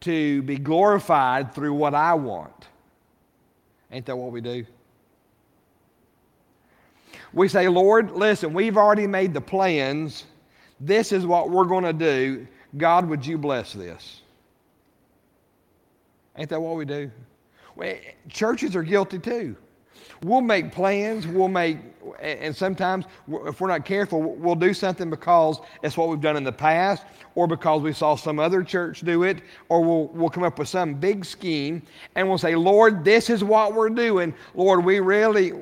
to 0.00 0.42
be 0.42 0.56
glorified 0.56 1.54
through 1.54 1.74
what 1.74 1.94
I 1.94 2.14
want. 2.14 2.68
Ain't 3.92 4.06
that 4.06 4.16
what 4.16 4.32
we 4.32 4.40
do? 4.40 4.64
We 7.32 7.48
say, 7.48 7.68
Lord, 7.68 8.12
listen, 8.12 8.52
we've 8.52 8.76
already 8.76 9.06
made 9.06 9.34
the 9.34 9.40
plans. 9.40 10.24
This 10.80 11.12
is 11.12 11.26
what 11.26 11.50
we're 11.50 11.64
going 11.64 11.84
to 11.84 11.92
do. 11.92 12.46
God, 12.76 13.08
would 13.08 13.24
you 13.24 13.38
bless 13.38 13.72
this? 13.72 14.22
Ain't 16.36 16.50
that 16.50 16.60
what 16.60 16.76
we 16.76 16.84
do? 16.84 17.10
Well, 17.76 17.94
churches 18.28 18.74
are 18.74 18.82
guilty 18.82 19.18
too. 19.18 19.56
We'll 20.22 20.40
make 20.40 20.72
plans, 20.72 21.26
we'll 21.26 21.48
make, 21.48 21.78
and 22.20 22.54
sometimes 22.54 23.06
if 23.46 23.60
we're 23.60 23.68
not 23.68 23.84
careful, 23.84 24.20
we'll 24.20 24.54
do 24.54 24.74
something 24.74 25.10
because 25.10 25.60
it's 25.82 25.96
what 25.96 26.08
we've 26.08 26.20
done 26.20 26.36
in 26.36 26.44
the 26.44 26.52
past, 26.52 27.04
or 27.34 27.46
because 27.46 27.82
we 27.82 27.92
saw 27.92 28.16
some 28.16 28.38
other 28.38 28.62
church 28.62 29.00
do 29.00 29.22
it, 29.22 29.42
or 29.68 29.82
we'll, 29.82 30.06
we'll 30.08 30.28
come 30.28 30.42
up 30.42 30.58
with 30.58 30.68
some 30.68 30.94
big 30.94 31.24
scheme 31.24 31.82
and 32.16 32.28
we'll 32.28 32.38
say, 32.38 32.54
Lord, 32.54 33.04
this 33.04 33.30
is 33.30 33.44
what 33.44 33.74
we're 33.74 33.90
doing. 33.90 34.34
Lord, 34.54 34.84
we 34.84 35.00
really, 35.00 35.52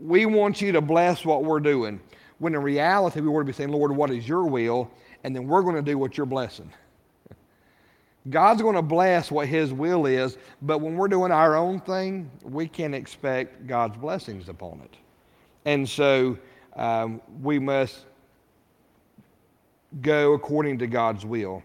we 0.00 0.26
want 0.26 0.60
you 0.60 0.72
to 0.72 0.80
bless 0.80 1.24
what 1.24 1.44
we're 1.44 1.60
doing. 1.60 2.00
When 2.38 2.54
in 2.54 2.62
reality, 2.62 3.20
we 3.20 3.28
ought 3.28 3.38
to 3.38 3.44
be 3.44 3.52
saying, 3.52 3.70
Lord, 3.70 3.92
what 3.92 4.10
is 4.10 4.28
your 4.28 4.44
will? 4.44 4.90
And 5.22 5.34
then 5.34 5.46
we're 5.46 5.62
going 5.62 5.76
to 5.76 5.82
do 5.82 5.96
what 5.96 6.16
you're 6.16 6.26
blessing. 6.26 6.70
God's 8.30 8.62
going 8.62 8.76
to 8.76 8.82
bless 8.82 9.30
what 9.30 9.48
His 9.48 9.72
will 9.72 10.06
is, 10.06 10.38
but 10.62 10.78
when 10.78 10.96
we're 10.96 11.08
doing 11.08 11.30
our 11.30 11.56
own 11.56 11.80
thing, 11.80 12.30
we 12.42 12.66
can't 12.66 12.94
expect 12.94 13.66
God's 13.66 13.96
blessings 13.98 14.48
upon 14.48 14.80
it. 14.82 14.96
And 15.66 15.88
so 15.88 16.38
um, 16.76 17.20
we 17.42 17.58
must 17.58 18.06
go 20.00 20.32
according 20.32 20.78
to 20.78 20.86
God's 20.86 21.24
will. 21.24 21.62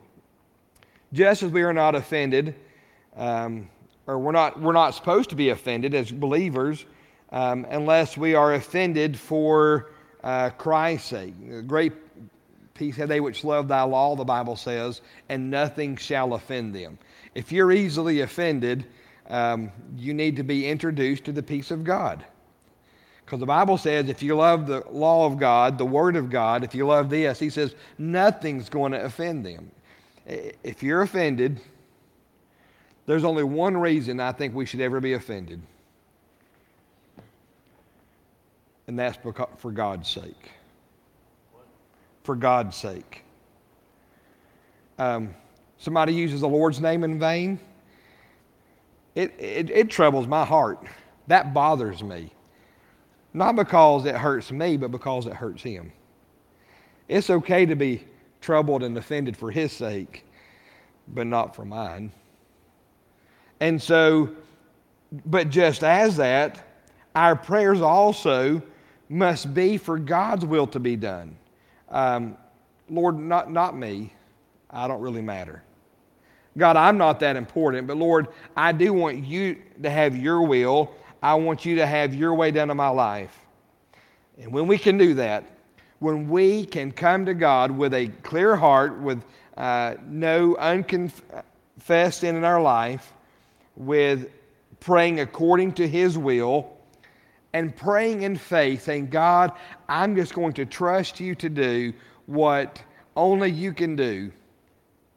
Just 1.13 1.43
as 1.43 1.51
we 1.51 1.63
are 1.63 1.73
not 1.73 1.95
offended, 1.95 2.55
um, 3.15 3.69
or 4.05 4.19
we're 4.19 4.31
not, 4.31 4.59
we're 4.59 4.73
not 4.73 4.93
supposed 4.93 5.29
to 5.29 5.35
be 5.35 5.49
offended 5.49 5.93
as 5.95 6.11
believers 6.11 6.85
um, 7.31 7.65
unless 7.69 8.17
we 8.17 8.35
are 8.35 8.55
offended 8.55 9.17
for 9.17 9.91
uh, 10.23 10.49
Christ's 10.51 11.09
sake. 11.09 11.67
Great 11.67 11.93
Peace 12.79 12.95
have 12.95 13.09
they 13.09 13.19
which 13.19 13.43
love 13.43 13.67
thy 13.67 13.81
law, 13.81 14.15
the 14.15 14.23
Bible 14.23 14.55
says, 14.55 15.01
and 15.27 15.51
nothing 15.51 15.97
shall 15.97 16.33
offend 16.33 16.73
them. 16.73 16.97
If 17.35 17.51
you're 17.51 17.73
easily 17.73 18.21
offended, 18.21 18.85
um, 19.29 19.73
you 19.97 20.13
need 20.13 20.37
to 20.37 20.43
be 20.43 20.65
introduced 20.65 21.25
to 21.25 21.33
the 21.33 21.43
peace 21.43 21.71
of 21.71 21.83
God. 21.83 22.23
Because 23.25 23.41
the 23.41 23.45
Bible 23.45 23.77
says 23.77 24.07
if 24.07 24.23
you 24.23 24.37
love 24.37 24.65
the 24.65 24.85
law 24.89 25.25
of 25.25 25.37
God, 25.37 25.77
the 25.77 25.85
Word 25.85 26.15
of 26.15 26.29
God, 26.29 26.63
if 26.63 26.73
you 26.73 26.87
love 26.87 27.09
this, 27.09 27.37
He 27.37 27.49
says 27.49 27.75
nothing's 27.97 28.69
going 28.69 28.93
to 28.93 29.03
offend 29.03 29.45
them. 29.45 29.71
If 30.25 30.81
you're 30.81 31.01
offended, 31.01 31.59
there's 33.07 33.25
only 33.25 33.43
one 33.43 33.75
reason 33.75 34.21
I 34.21 34.31
think 34.31 34.55
we 34.55 34.65
should 34.65 34.79
ever 34.79 35.01
be 35.01 35.13
offended, 35.13 35.61
and 38.87 38.97
that's 38.97 39.17
for 39.17 39.71
God's 39.73 40.07
sake 40.07 40.53
for 42.29 42.35
God's 42.35 42.75
sake. 42.75 43.23
Um, 44.99 45.33
somebody 45.79 46.13
uses 46.13 46.41
the 46.41 46.47
Lord's 46.47 46.79
name 46.79 47.03
in 47.03 47.17
vain, 47.17 47.59
it, 49.15 49.33
it, 49.39 49.71
it 49.71 49.89
troubles 49.89 50.27
my 50.27 50.45
heart. 50.45 50.85
That 51.25 51.55
bothers 51.55 52.03
me. 52.03 52.31
Not 53.33 53.55
because 53.55 54.05
it 54.05 54.13
hurts 54.13 54.51
me, 54.51 54.77
but 54.77 54.91
because 54.91 55.25
it 55.25 55.33
hurts 55.33 55.63
him. 55.63 55.91
It's 57.07 57.31
okay 57.31 57.65
to 57.65 57.75
be 57.75 58.03
troubled 58.41 58.83
and 58.83 58.95
offended 58.95 59.35
for 59.35 59.49
his 59.49 59.71
sake, 59.71 60.23
but 61.07 61.25
not 61.25 61.55
for 61.55 61.65
mine. 61.65 62.11
And 63.59 63.81
so, 63.81 64.29
but 65.25 65.49
just 65.49 65.83
as 65.83 66.15
that, 66.17 66.63
our 67.15 67.35
prayers 67.35 67.81
also 67.81 68.61
must 69.09 69.51
be 69.55 69.77
for 69.77 69.97
God's 69.97 70.45
will 70.45 70.67
to 70.67 70.79
be 70.79 70.95
done 70.95 71.35
um, 71.89 72.37
Lord, 72.89 73.17
not, 73.17 73.51
not 73.51 73.77
me. 73.77 74.13
I 74.69 74.87
don't 74.87 75.01
really 75.01 75.21
matter. 75.21 75.63
God, 76.57 76.75
I'm 76.75 76.97
not 76.97 77.19
that 77.21 77.35
important, 77.35 77.87
but 77.87 77.97
Lord, 77.97 78.27
I 78.55 78.71
do 78.71 78.93
want 78.93 79.23
you 79.23 79.57
to 79.81 79.89
have 79.89 80.15
your 80.15 80.41
will. 80.41 80.91
I 81.21 81.35
want 81.35 81.65
you 81.65 81.75
to 81.75 81.85
have 81.85 82.13
your 82.13 82.33
way 82.33 82.51
done 82.51 82.69
in 82.69 82.77
my 82.77 82.89
life. 82.89 83.37
And 84.37 84.51
when 84.51 84.67
we 84.67 84.77
can 84.77 84.97
do 84.97 85.13
that, 85.15 85.43
when 85.99 86.29
we 86.29 86.65
can 86.65 86.91
come 86.91 87.25
to 87.25 87.33
God 87.33 87.71
with 87.71 87.93
a 87.93 88.07
clear 88.23 88.55
heart, 88.55 88.97
with 88.99 89.23
uh, 89.57 89.95
no 90.07 90.55
unconfessed 90.55 92.21
sin 92.21 92.35
in 92.35 92.43
our 92.43 92.61
life, 92.61 93.13
with 93.75 94.29
praying 94.79 95.19
according 95.19 95.73
to 95.73 95.87
His 95.87 96.17
will, 96.17 96.77
and 97.53 97.75
praying 97.75 98.21
in 98.21 98.35
faith, 98.35 98.83
saying, 98.83 99.07
God, 99.07 99.51
I'm 99.87 100.15
just 100.15 100.33
going 100.33 100.53
to 100.53 100.65
trust 100.65 101.19
you 101.19 101.35
to 101.35 101.49
do 101.49 101.93
what 102.27 102.81
only 103.15 103.49
you 103.51 103.73
can 103.73 103.95
do. 103.95 104.31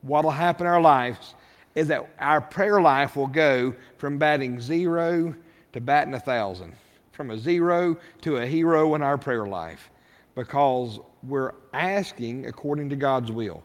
What 0.00 0.24
will 0.24 0.30
happen 0.30 0.66
in 0.66 0.72
our 0.72 0.80
lives 0.80 1.34
is 1.74 1.88
that 1.88 2.08
our 2.18 2.40
prayer 2.40 2.80
life 2.80 3.16
will 3.16 3.26
go 3.26 3.74
from 3.98 4.18
batting 4.18 4.60
zero 4.60 5.34
to 5.72 5.80
batting 5.80 6.14
a 6.14 6.20
thousand, 6.20 6.74
from 7.12 7.30
a 7.30 7.38
zero 7.38 7.96
to 8.22 8.38
a 8.38 8.46
hero 8.46 8.94
in 8.94 9.02
our 9.02 9.16
prayer 9.16 9.46
life, 9.46 9.90
because 10.34 10.98
we're 11.22 11.52
asking 11.72 12.46
according 12.46 12.88
to 12.90 12.96
God's 12.96 13.30
will. 13.30 13.62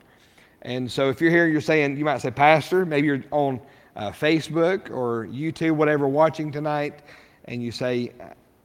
And 0.61 0.91
so 0.91 1.09
if 1.09 1.21
you're 1.21 1.31
here, 1.31 1.47
you're 1.47 1.61
saying, 1.61 1.97
you 1.97 2.05
might 2.05 2.21
say, 2.21 2.31
Pastor, 2.31 2.85
maybe 2.85 3.07
you're 3.07 3.23
on 3.31 3.59
uh, 3.95 4.11
Facebook 4.11 4.91
or 4.91 5.25
YouTube, 5.25 5.75
whatever, 5.75 6.07
watching 6.07 6.51
tonight, 6.51 7.01
and 7.45 7.63
you 7.63 7.71
say, 7.71 8.11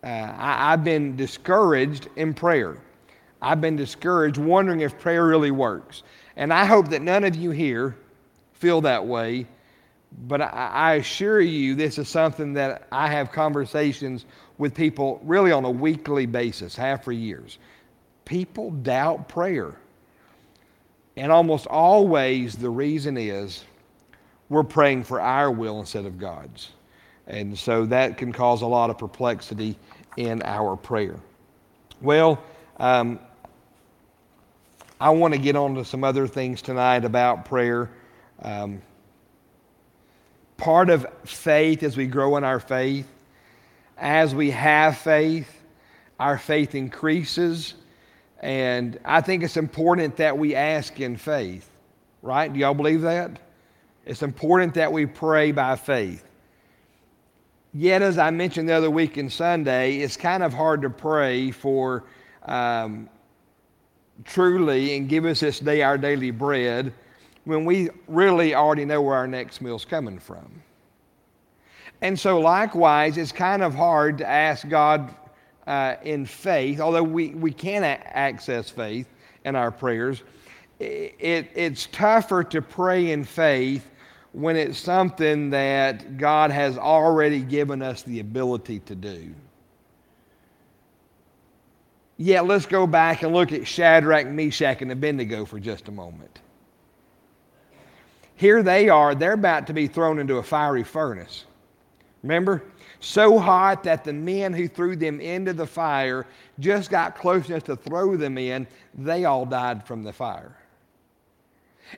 uh, 0.03 0.07
I, 0.07 0.73
I've 0.73 0.85
been 0.85 1.17
discouraged 1.17 2.09
in 2.17 2.35
prayer. 2.35 2.77
I've 3.41 3.61
been 3.61 3.77
discouraged, 3.77 4.38
wondering 4.38 4.81
if 4.81 4.99
prayer 4.99 5.27
really 5.27 5.51
works. 5.51 6.03
And 6.37 6.53
I 6.53 6.65
hope 6.65 6.88
that 6.88 7.03
none 7.03 7.25
of 7.25 7.37
you 7.37 7.51
here 7.51 7.97
feel 8.55 8.81
that 8.83 9.07
way, 9.07 9.47
but 10.27 10.41
I, 10.41 10.47
I 10.47 10.95
assure 10.95 11.41
you 11.41 11.75
this 11.75 11.99
is 11.99 12.09
something 12.09 12.55
that 12.55 12.87
I 12.93 13.09
have 13.09 13.33
conversations 13.33 14.27
with 14.59 14.75
people 14.75 15.21
really 15.25 15.53
on 15.53 15.65
a 15.65 15.71
weekly 15.71 16.27
basis, 16.27 16.77
half 16.77 17.05
for 17.05 17.12
years. 17.12 17.59
People 18.25 18.71
doubt 18.71 19.29
prayer. 19.29 19.75
And 21.17 21.31
almost 21.31 21.67
always 21.67 22.55
the 22.55 22.71
reason 22.71 23.17
is 23.17 23.65
we're 24.49 24.62
praying 24.62 25.05
for 25.05 25.21
our 25.21 25.51
will 25.51 25.81
instead 25.81 26.07
of 26.07 26.19
God's. 26.19 26.71
And 27.27 27.59
so 27.59 27.87
that 27.87 28.17
can 28.19 28.33
cause 28.33 28.62
a 28.62 28.67
lot 28.67 28.91
of 28.91 28.99
perplexity 28.99 29.79
in 30.16 30.42
our 30.42 30.77
prayer. 30.77 31.16
Well, 32.01 32.42
um, 32.79 33.18
I 35.01 35.11
want 35.11 35.35
to 35.35 35.40
get 35.40 35.57
on 35.57 35.75
to 35.77 35.85
some 35.85 36.05
other 36.05 36.27
things 36.27 36.62
tonight 36.62 37.05
about 37.05 37.44
prayer. 37.44 37.90
Um, 38.40 38.83
part 40.57 40.90
of 40.90 41.07
faith 41.25 41.83
as 41.83 41.96
we 41.96 42.07
grow 42.07 42.37
in 42.37 42.44
our 42.44 42.61
faith, 42.61 43.09
as 43.98 44.35
we 44.35 44.51
have 44.51 44.98
faith, 44.98 45.61
our 46.20 46.38
faith 46.38 46.75
increases. 46.75 47.75
And 48.40 48.98
I 49.05 49.20
think 49.20 49.42
it's 49.42 49.57
important 49.57 50.16
that 50.16 50.37
we 50.37 50.55
ask 50.55 51.01
in 51.01 51.16
faith, 51.16 51.68
right? 52.22 52.53
Do 52.53 52.59
y'all 52.61 52.75
believe 52.75 53.03
that? 53.03 53.40
It's 54.05 54.22
important 54.22 54.75
that 54.75 54.92
we 54.92 55.07
pray 55.07 55.53
by 55.53 55.77
faith. 55.77 56.25
Yet, 57.75 58.03
as 58.03 58.19
I 58.19 58.31
mentioned 58.31 58.69
the 58.69 58.75
other 58.75 58.91
week 58.91 59.17
in 59.17 59.31
Sunday, 59.31 59.97
it's 59.97 60.17
kind 60.17 60.43
of 60.43 60.53
hard 60.53 60.83
to 60.83 60.91
pray 60.91 61.51
for 61.51 62.05
um, 62.45 63.09
truly 64.25 64.97
and 64.97 65.09
give 65.09 65.25
us 65.25 65.41
this 65.41 65.59
day 65.59 65.83
our 65.83 65.97
daily 65.97 66.31
bread 66.31 66.93
when 67.45 67.65
we 67.65 67.89
really 68.09 68.55
already 68.55 68.85
know 68.85 69.01
where 69.01 69.17
our 69.17 69.27
next 69.27 69.63
meal's 69.63 69.87
coming 69.87 70.19
from. 70.19 70.63
And 72.03 72.19
so, 72.19 72.41
likewise, 72.41 73.17
it's 73.17 73.33
kind 73.33 73.63
of 73.63 73.75
hard 73.75 74.19
to 74.19 74.29
ask 74.29 74.69
God 74.69 75.15
uh, 75.67 75.95
in 76.03 76.27
faith, 76.27 76.79
although 76.79 77.03
we, 77.03 77.31
we 77.31 77.53
can 77.53 77.85
a- 77.85 78.17
access 78.17 78.69
faith 78.69 79.07
in 79.45 79.57
our 79.57 79.71
prayers. 79.71 80.23
It, 80.79 81.51
it's 81.55 81.87
tougher 81.87 82.45
to 82.45 82.61
pray 82.61 83.13
in 83.13 83.25
faith 83.25 83.89
when 84.33 84.57
it's 84.57 84.79
something 84.79 85.51
that 85.51 86.16
God 86.16 86.51
has 86.51 86.79
already 86.79 87.40
given 87.40 87.83
us 87.83 88.03
the 88.03 88.21
ability 88.21 88.81
to 88.81 88.95
do. 88.95 89.35
Yeah, 92.16 92.40
let's 92.40 92.66
go 92.66 92.87
back 92.87 93.23
and 93.23 93.33
look 93.35 93.53
at 93.53 93.66
Shadrach, 93.66 94.27
Meshach, 94.27 94.81
and 94.81 94.92
Abednego 94.92 95.45
for 95.45 95.59
just 95.59 95.88
a 95.88 95.92
moment. 95.92 96.40
Here 98.37 98.62
they 98.62 98.88
are, 98.88 99.14
they're 99.14 99.33
about 99.35 99.66
to 99.68 99.73
be 99.73 99.87
thrown 99.87 100.18
into 100.18 100.37
a 100.37 100.42
fiery 100.42 100.85
furnace. 100.85 101.45
Remember? 102.23 102.62
So 103.01 103.38
hot 103.38 103.83
that 103.85 104.05
the 104.05 104.12
men 104.12 104.53
who 104.53 104.68
threw 104.68 104.95
them 104.95 105.21
into 105.21 105.53
the 105.53 105.66
fire 105.66 106.27
just 106.61 106.90
got 106.90 107.16
close 107.16 107.49
enough 107.49 107.64
to 107.64 107.77
throw 107.77 108.16
them 108.16 108.38
in, 108.38 108.66
they 108.95 109.25
all 109.25 109.45
died 109.45 109.87
from 109.87 110.05
the 110.05 110.12
fire. 110.12 110.57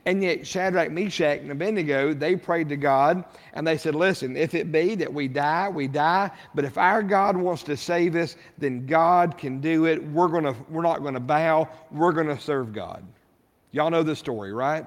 And 0.07 0.22
yet, 0.22 0.46
Shadrach, 0.46 0.90
Meshach, 0.90 1.40
and 1.40 1.50
Abednego, 1.50 2.14
they 2.14 2.37
prayed 2.37 2.68
to 2.70 2.76
God 2.76 3.24
and 3.52 3.66
they 3.66 3.78
said, 3.78 3.94
Listen, 3.94 4.37
if 4.37 4.54
it 4.54 4.72
be 4.72 4.94
that 4.96 5.12
we 5.12 5.28
die, 5.28 5.68
we 5.68 5.88
die. 5.88 6.30
But 6.54 6.64
if 6.64 6.78
our 6.78 7.02
God 7.02 7.37
wants 7.37 7.62
to 7.64 7.76
save 7.76 8.16
us, 8.16 8.37
then 8.59 8.87
God 8.87 9.38
can 9.38 9.61
do 9.61 9.87
it. 9.87 10.02
We're, 10.11 10.28
gonna, 10.28 10.54
we're 10.68 10.83
not 10.83 11.02
going 11.02 11.14
to 11.14 11.20
bow, 11.20 11.68
we're 11.90 12.12
going 12.12 12.28
to 12.28 12.40
serve 12.40 12.72
God. 12.72 13.04
Y'all 13.72 13.90
know 13.90 14.02
the 14.02 14.16
story, 14.16 14.52
right? 14.52 14.87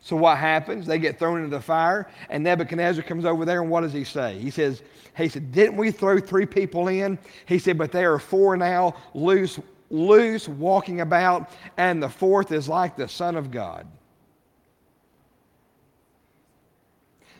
So 0.00 0.16
what 0.16 0.38
happens? 0.38 0.86
They 0.86 0.98
get 0.98 1.18
thrown 1.18 1.38
into 1.38 1.56
the 1.56 1.62
fire, 1.62 2.08
and 2.28 2.44
Nebuchadnezzar 2.44 3.02
comes 3.02 3.24
over 3.24 3.44
there, 3.44 3.62
and 3.62 3.70
what 3.70 3.82
does 3.82 3.92
he 3.92 4.04
say? 4.04 4.38
He 4.38 4.50
says, 4.50 4.82
he 5.16 5.28
said, 5.28 5.52
Didn't 5.52 5.76
we 5.76 5.90
throw 5.90 6.18
three 6.18 6.46
people 6.46 6.88
in? 6.88 7.18
He 7.46 7.58
said, 7.58 7.78
But 7.78 7.92
there 7.92 8.12
are 8.12 8.18
four 8.18 8.56
now 8.56 8.96
loose, 9.14 9.58
loose, 9.90 10.48
walking 10.48 11.00
about, 11.00 11.50
and 11.76 12.02
the 12.02 12.08
fourth 12.08 12.52
is 12.52 12.68
like 12.68 12.96
the 12.96 13.08
Son 13.08 13.36
of 13.36 13.50
God. 13.50 13.86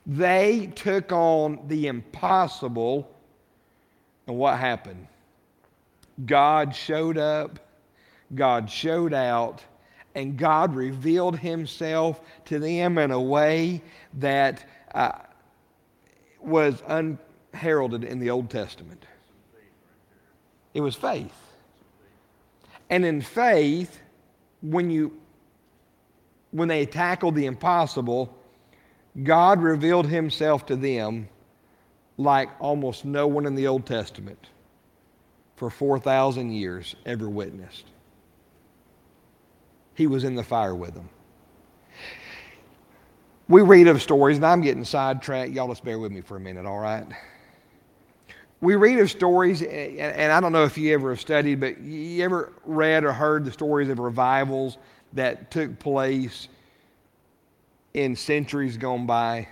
They 0.07 0.71
took 0.75 1.13
on 1.13 1.61
the 1.67 1.87
impossible, 1.87 3.11
and 4.27 4.37
what 4.37 4.59
happened? 4.59 5.07
God 6.27 6.75
showed 6.75 7.17
up, 7.17 7.59
God 8.35 8.71
showed 8.71 9.15
out, 9.15 9.63
and 10.15 10.37
God 10.37 10.75
revealed 10.75 11.39
himself 11.39 12.21
to 12.45 12.59
them 12.59 12.99
in 12.99 13.11
a 13.11 13.21
way 13.21 13.83
that 14.15 14.65
uh, 14.95 15.13
was 16.41 16.83
unheralded 16.87 18.05
in 18.05 18.21
the 18.21 18.31
Old 18.31 18.51
Testament. 18.51 19.05
It 20.75 20.81
was 20.81 20.95
faith. 20.95 21.33
And 22.91 23.05
in 23.05 23.21
faith, 23.21 24.01
when 24.63 24.91
you 24.91 25.19
when 26.51 26.69
they 26.69 26.87
tackled 26.87 27.35
the 27.35 27.47
impossible, 27.47 28.33
God 29.23 29.61
revealed 29.61 30.07
himself 30.07 30.67
to 30.67 30.77
them 30.77 31.29
like 32.17 32.49
almost 32.61 33.05
no 33.05 33.27
one 33.27 33.45
in 33.47 33.57
the 33.57 33.67
Old 33.67 33.87
Testament 33.87 34.49
for 35.57 35.69
4,000 35.69 36.53
years 36.53 36.95
ever 37.07 37.29
witnessed. 37.29 37.87
He 39.95 40.07
was 40.07 40.25
in 40.25 40.37
the 40.37 40.45
fire 40.45 40.75
with 40.75 40.95
them. 40.95 41.09
We 43.49 43.63
read 43.63 43.89
of 43.89 44.01
stories, 44.01 44.37
and 44.37 44.47
I'm 44.47 44.63
getting 44.63 44.85
sidetracked. 44.85 45.53
Y'all 45.53 45.69
just 45.69 45.85
bear 45.85 45.99
with 45.99 46.13
me 46.13 46.21
for 46.21 46.37
a 46.37 46.41
minute, 46.41 46.67
all 46.67 46.79
right? 46.79 47.07
We 48.65 48.77
read 48.77 48.99
of 48.99 49.11
stories, 49.11 49.61
and 49.61 50.33
I 50.33 50.41
don't 50.41 50.53
know 50.53 50.65
if 50.65 50.79
you 50.79 50.95
ever 50.95 51.11
have 51.11 51.21
studied, 51.21 51.61
but 51.61 51.83
you 51.83 52.25
ever 52.25 52.55
read 52.65 53.05
or 53.05 53.13
heard 53.13 53.45
the 53.45 53.53
stories 53.53 53.91
of 53.91 53.99
revivals 53.99 54.79
that 55.13 55.51
took 55.51 55.79
place 55.79 56.49
in 57.93 58.17
centuries 58.17 58.79
gone 58.79 59.05
by? 59.05 59.49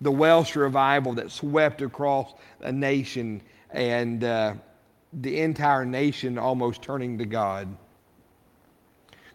The 0.00 0.10
Welsh 0.10 0.56
revival 0.56 1.12
that 1.16 1.30
swept 1.30 1.82
across 1.82 2.32
a 2.62 2.72
nation 2.72 3.42
and 3.70 4.24
uh, 4.24 4.54
the 5.12 5.42
entire 5.42 5.84
nation 5.84 6.38
almost 6.38 6.80
turning 6.80 7.18
to 7.18 7.26
God 7.26 7.76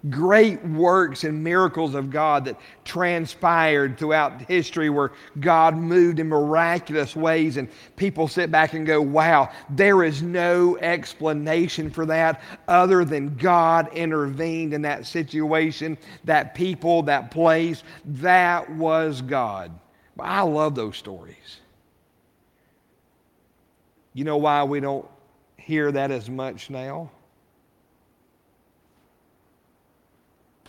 great 0.10 0.64
works 0.66 1.24
and 1.24 1.44
miracles 1.44 1.94
of 1.94 2.10
God 2.10 2.46
that 2.46 2.60
transpired 2.84 3.98
throughout 3.98 4.42
history 4.44 4.90
where 4.90 5.12
God 5.40 5.78
moved 5.78 6.20
in 6.20 6.28
miraculous 6.28 7.16
ways, 7.16 7.58
and 7.58 7.70
people 7.96 8.28
sit 8.28 8.52
back 8.52 8.74
and 8.74 8.86
go, 8.86 9.02
Wow, 9.02 9.52
there 9.70 10.04
is 10.04 10.22
no 10.22 10.78
explanation 10.78 11.90
for 11.92 12.06
that 12.08 12.42
other 12.68 13.06
than 13.06 13.36
God 13.38 13.94
intervened 13.94 14.74
in 14.74 14.82
that 14.82 15.06
situation, 15.06 15.98
that 16.24 16.56
people, 16.56 17.04
that 17.04 17.32
place. 17.32 17.84
That 18.06 18.70
was 18.72 19.22
God. 19.22 19.72
I 20.20 20.42
love 20.42 20.76
those 20.76 20.98
stories. 20.98 21.62
You 24.14 24.24
know 24.24 24.38
why 24.38 24.64
we 24.64 24.80
don't 24.80 25.08
hear 25.58 25.92
that 25.92 26.12
as 26.12 26.30
much 26.30 26.70
now? 26.70 27.10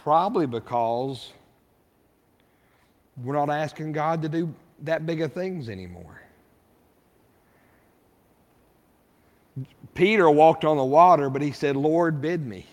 Probably 0.02 0.46
because 0.46 1.32
we're 3.22 3.34
not 3.34 3.50
asking 3.50 3.92
God 3.92 4.20
to 4.22 4.28
do 4.28 4.52
that 4.82 5.06
big 5.06 5.20
of 5.20 5.32
things 5.32 5.68
anymore. 5.68 6.20
Peter 9.94 10.28
walked 10.30 10.64
on 10.64 10.76
the 10.76 10.84
water, 10.84 11.30
but 11.30 11.40
he 11.40 11.52
said, 11.52 11.76
Lord, 11.76 12.20
bid 12.20 12.44
me. 12.44 12.66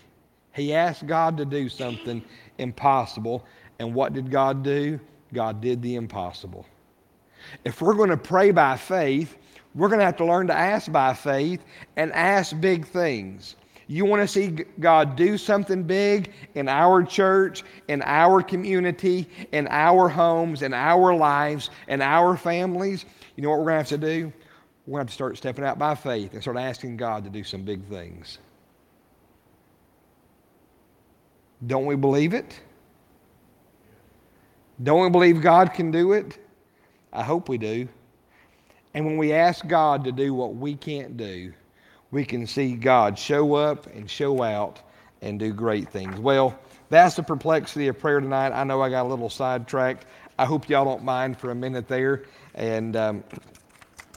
He 0.54 0.74
asked 0.74 1.06
God 1.06 1.36
to 1.36 1.44
do 1.44 1.68
something 1.68 2.24
impossible. 2.58 3.44
And 3.78 3.94
what 3.94 4.12
did 4.12 4.30
God 4.30 4.64
do? 4.64 4.98
God 5.32 5.60
did 5.60 5.82
the 5.82 5.94
impossible. 5.94 6.66
If 7.64 7.80
we're 7.80 7.94
going 7.94 8.10
to 8.10 8.16
pray 8.16 8.50
by 8.50 8.76
faith, 8.76 9.36
we're 9.76 9.88
going 9.88 10.00
to 10.00 10.04
have 10.04 10.16
to 10.16 10.24
learn 10.24 10.48
to 10.48 10.56
ask 10.56 10.90
by 10.90 11.14
faith 11.14 11.62
and 11.96 12.12
ask 12.12 12.58
big 12.60 12.86
things. 12.86 13.54
You 13.90 14.04
want 14.04 14.22
to 14.22 14.28
see 14.28 14.64
God 14.78 15.16
do 15.16 15.36
something 15.36 15.82
big 15.82 16.32
in 16.54 16.68
our 16.68 17.02
church, 17.02 17.64
in 17.88 18.02
our 18.02 18.40
community, 18.40 19.28
in 19.50 19.66
our 19.66 20.08
homes, 20.08 20.62
in 20.62 20.72
our 20.72 21.12
lives, 21.12 21.70
in 21.88 22.00
our 22.00 22.36
families? 22.36 23.04
you 23.34 23.42
know 23.42 23.50
what 23.50 23.58
we're 23.58 23.64
going 23.64 23.84
to 23.84 23.90
have 23.90 24.00
to 24.00 24.06
do? 24.06 24.32
We're 24.86 24.98
going 24.98 24.98
to 24.98 24.98
have 24.98 25.06
to 25.08 25.12
start 25.12 25.36
stepping 25.38 25.64
out 25.64 25.76
by 25.76 25.96
faith 25.96 26.34
and 26.34 26.40
start 26.40 26.56
asking 26.56 26.98
God 26.98 27.24
to 27.24 27.30
do 27.30 27.42
some 27.42 27.62
big 27.62 27.84
things. 27.86 28.38
Don't 31.66 31.86
we 31.86 31.96
believe 31.96 32.32
it? 32.32 32.60
Don't 34.84 35.02
we 35.02 35.10
believe 35.10 35.42
God 35.42 35.74
can 35.74 35.90
do 35.90 36.12
it? 36.12 36.38
I 37.12 37.24
hope 37.24 37.48
we 37.48 37.58
do. 37.58 37.88
And 38.94 39.04
when 39.04 39.16
we 39.16 39.32
ask 39.32 39.66
God 39.66 40.04
to 40.04 40.12
do 40.12 40.32
what 40.32 40.54
we 40.54 40.76
can't 40.76 41.16
do, 41.16 41.52
we 42.10 42.24
can 42.24 42.46
see 42.46 42.74
God 42.74 43.18
show 43.18 43.54
up 43.54 43.86
and 43.94 44.10
show 44.10 44.42
out 44.42 44.80
and 45.22 45.38
do 45.38 45.52
great 45.52 45.88
things. 45.88 46.18
Well, 46.18 46.58
that's 46.88 47.16
the 47.16 47.22
perplexity 47.22 47.88
of 47.88 47.98
prayer 47.98 48.20
tonight. 48.20 48.52
I 48.52 48.64
know 48.64 48.82
I 48.82 48.90
got 48.90 49.06
a 49.06 49.08
little 49.08 49.30
sidetracked. 49.30 50.06
I 50.38 50.44
hope 50.44 50.68
y'all 50.68 50.84
don't 50.84 51.04
mind 51.04 51.38
for 51.38 51.50
a 51.50 51.54
minute 51.54 51.86
there. 51.86 52.24
And 52.54 52.96
um, 52.96 53.24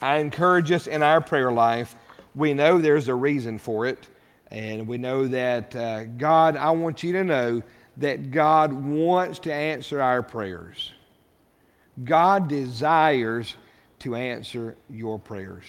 I 0.02 0.18
encourage 0.18 0.72
us 0.72 0.88
in 0.88 1.04
our 1.04 1.22
prayer 1.22 1.52
life. 1.52 1.96
We 2.36 2.54
know 2.54 2.80
there's 2.80 3.10
a 3.10 3.16
reason 3.16 3.60
for 3.60 3.86
it. 3.86 4.08
And 4.50 4.88
we 4.88 4.98
know 4.98 5.28
that 5.28 5.76
uh, 5.76 6.06
God, 6.06 6.58
I 6.58 6.72
want 6.72 7.04
you 7.04 7.14
to 7.14 7.24
know 7.24 7.62
that 7.98 8.32
God 8.32 8.74
wants 8.74 9.40
to 9.40 9.54
answer 9.54 10.02
our 10.02 10.24
prayers. 10.24 10.94
God 12.04 12.48
desires 12.48 13.56
to 14.00 14.16
answer 14.16 14.76
your 14.90 15.20
prayers. 15.20 15.64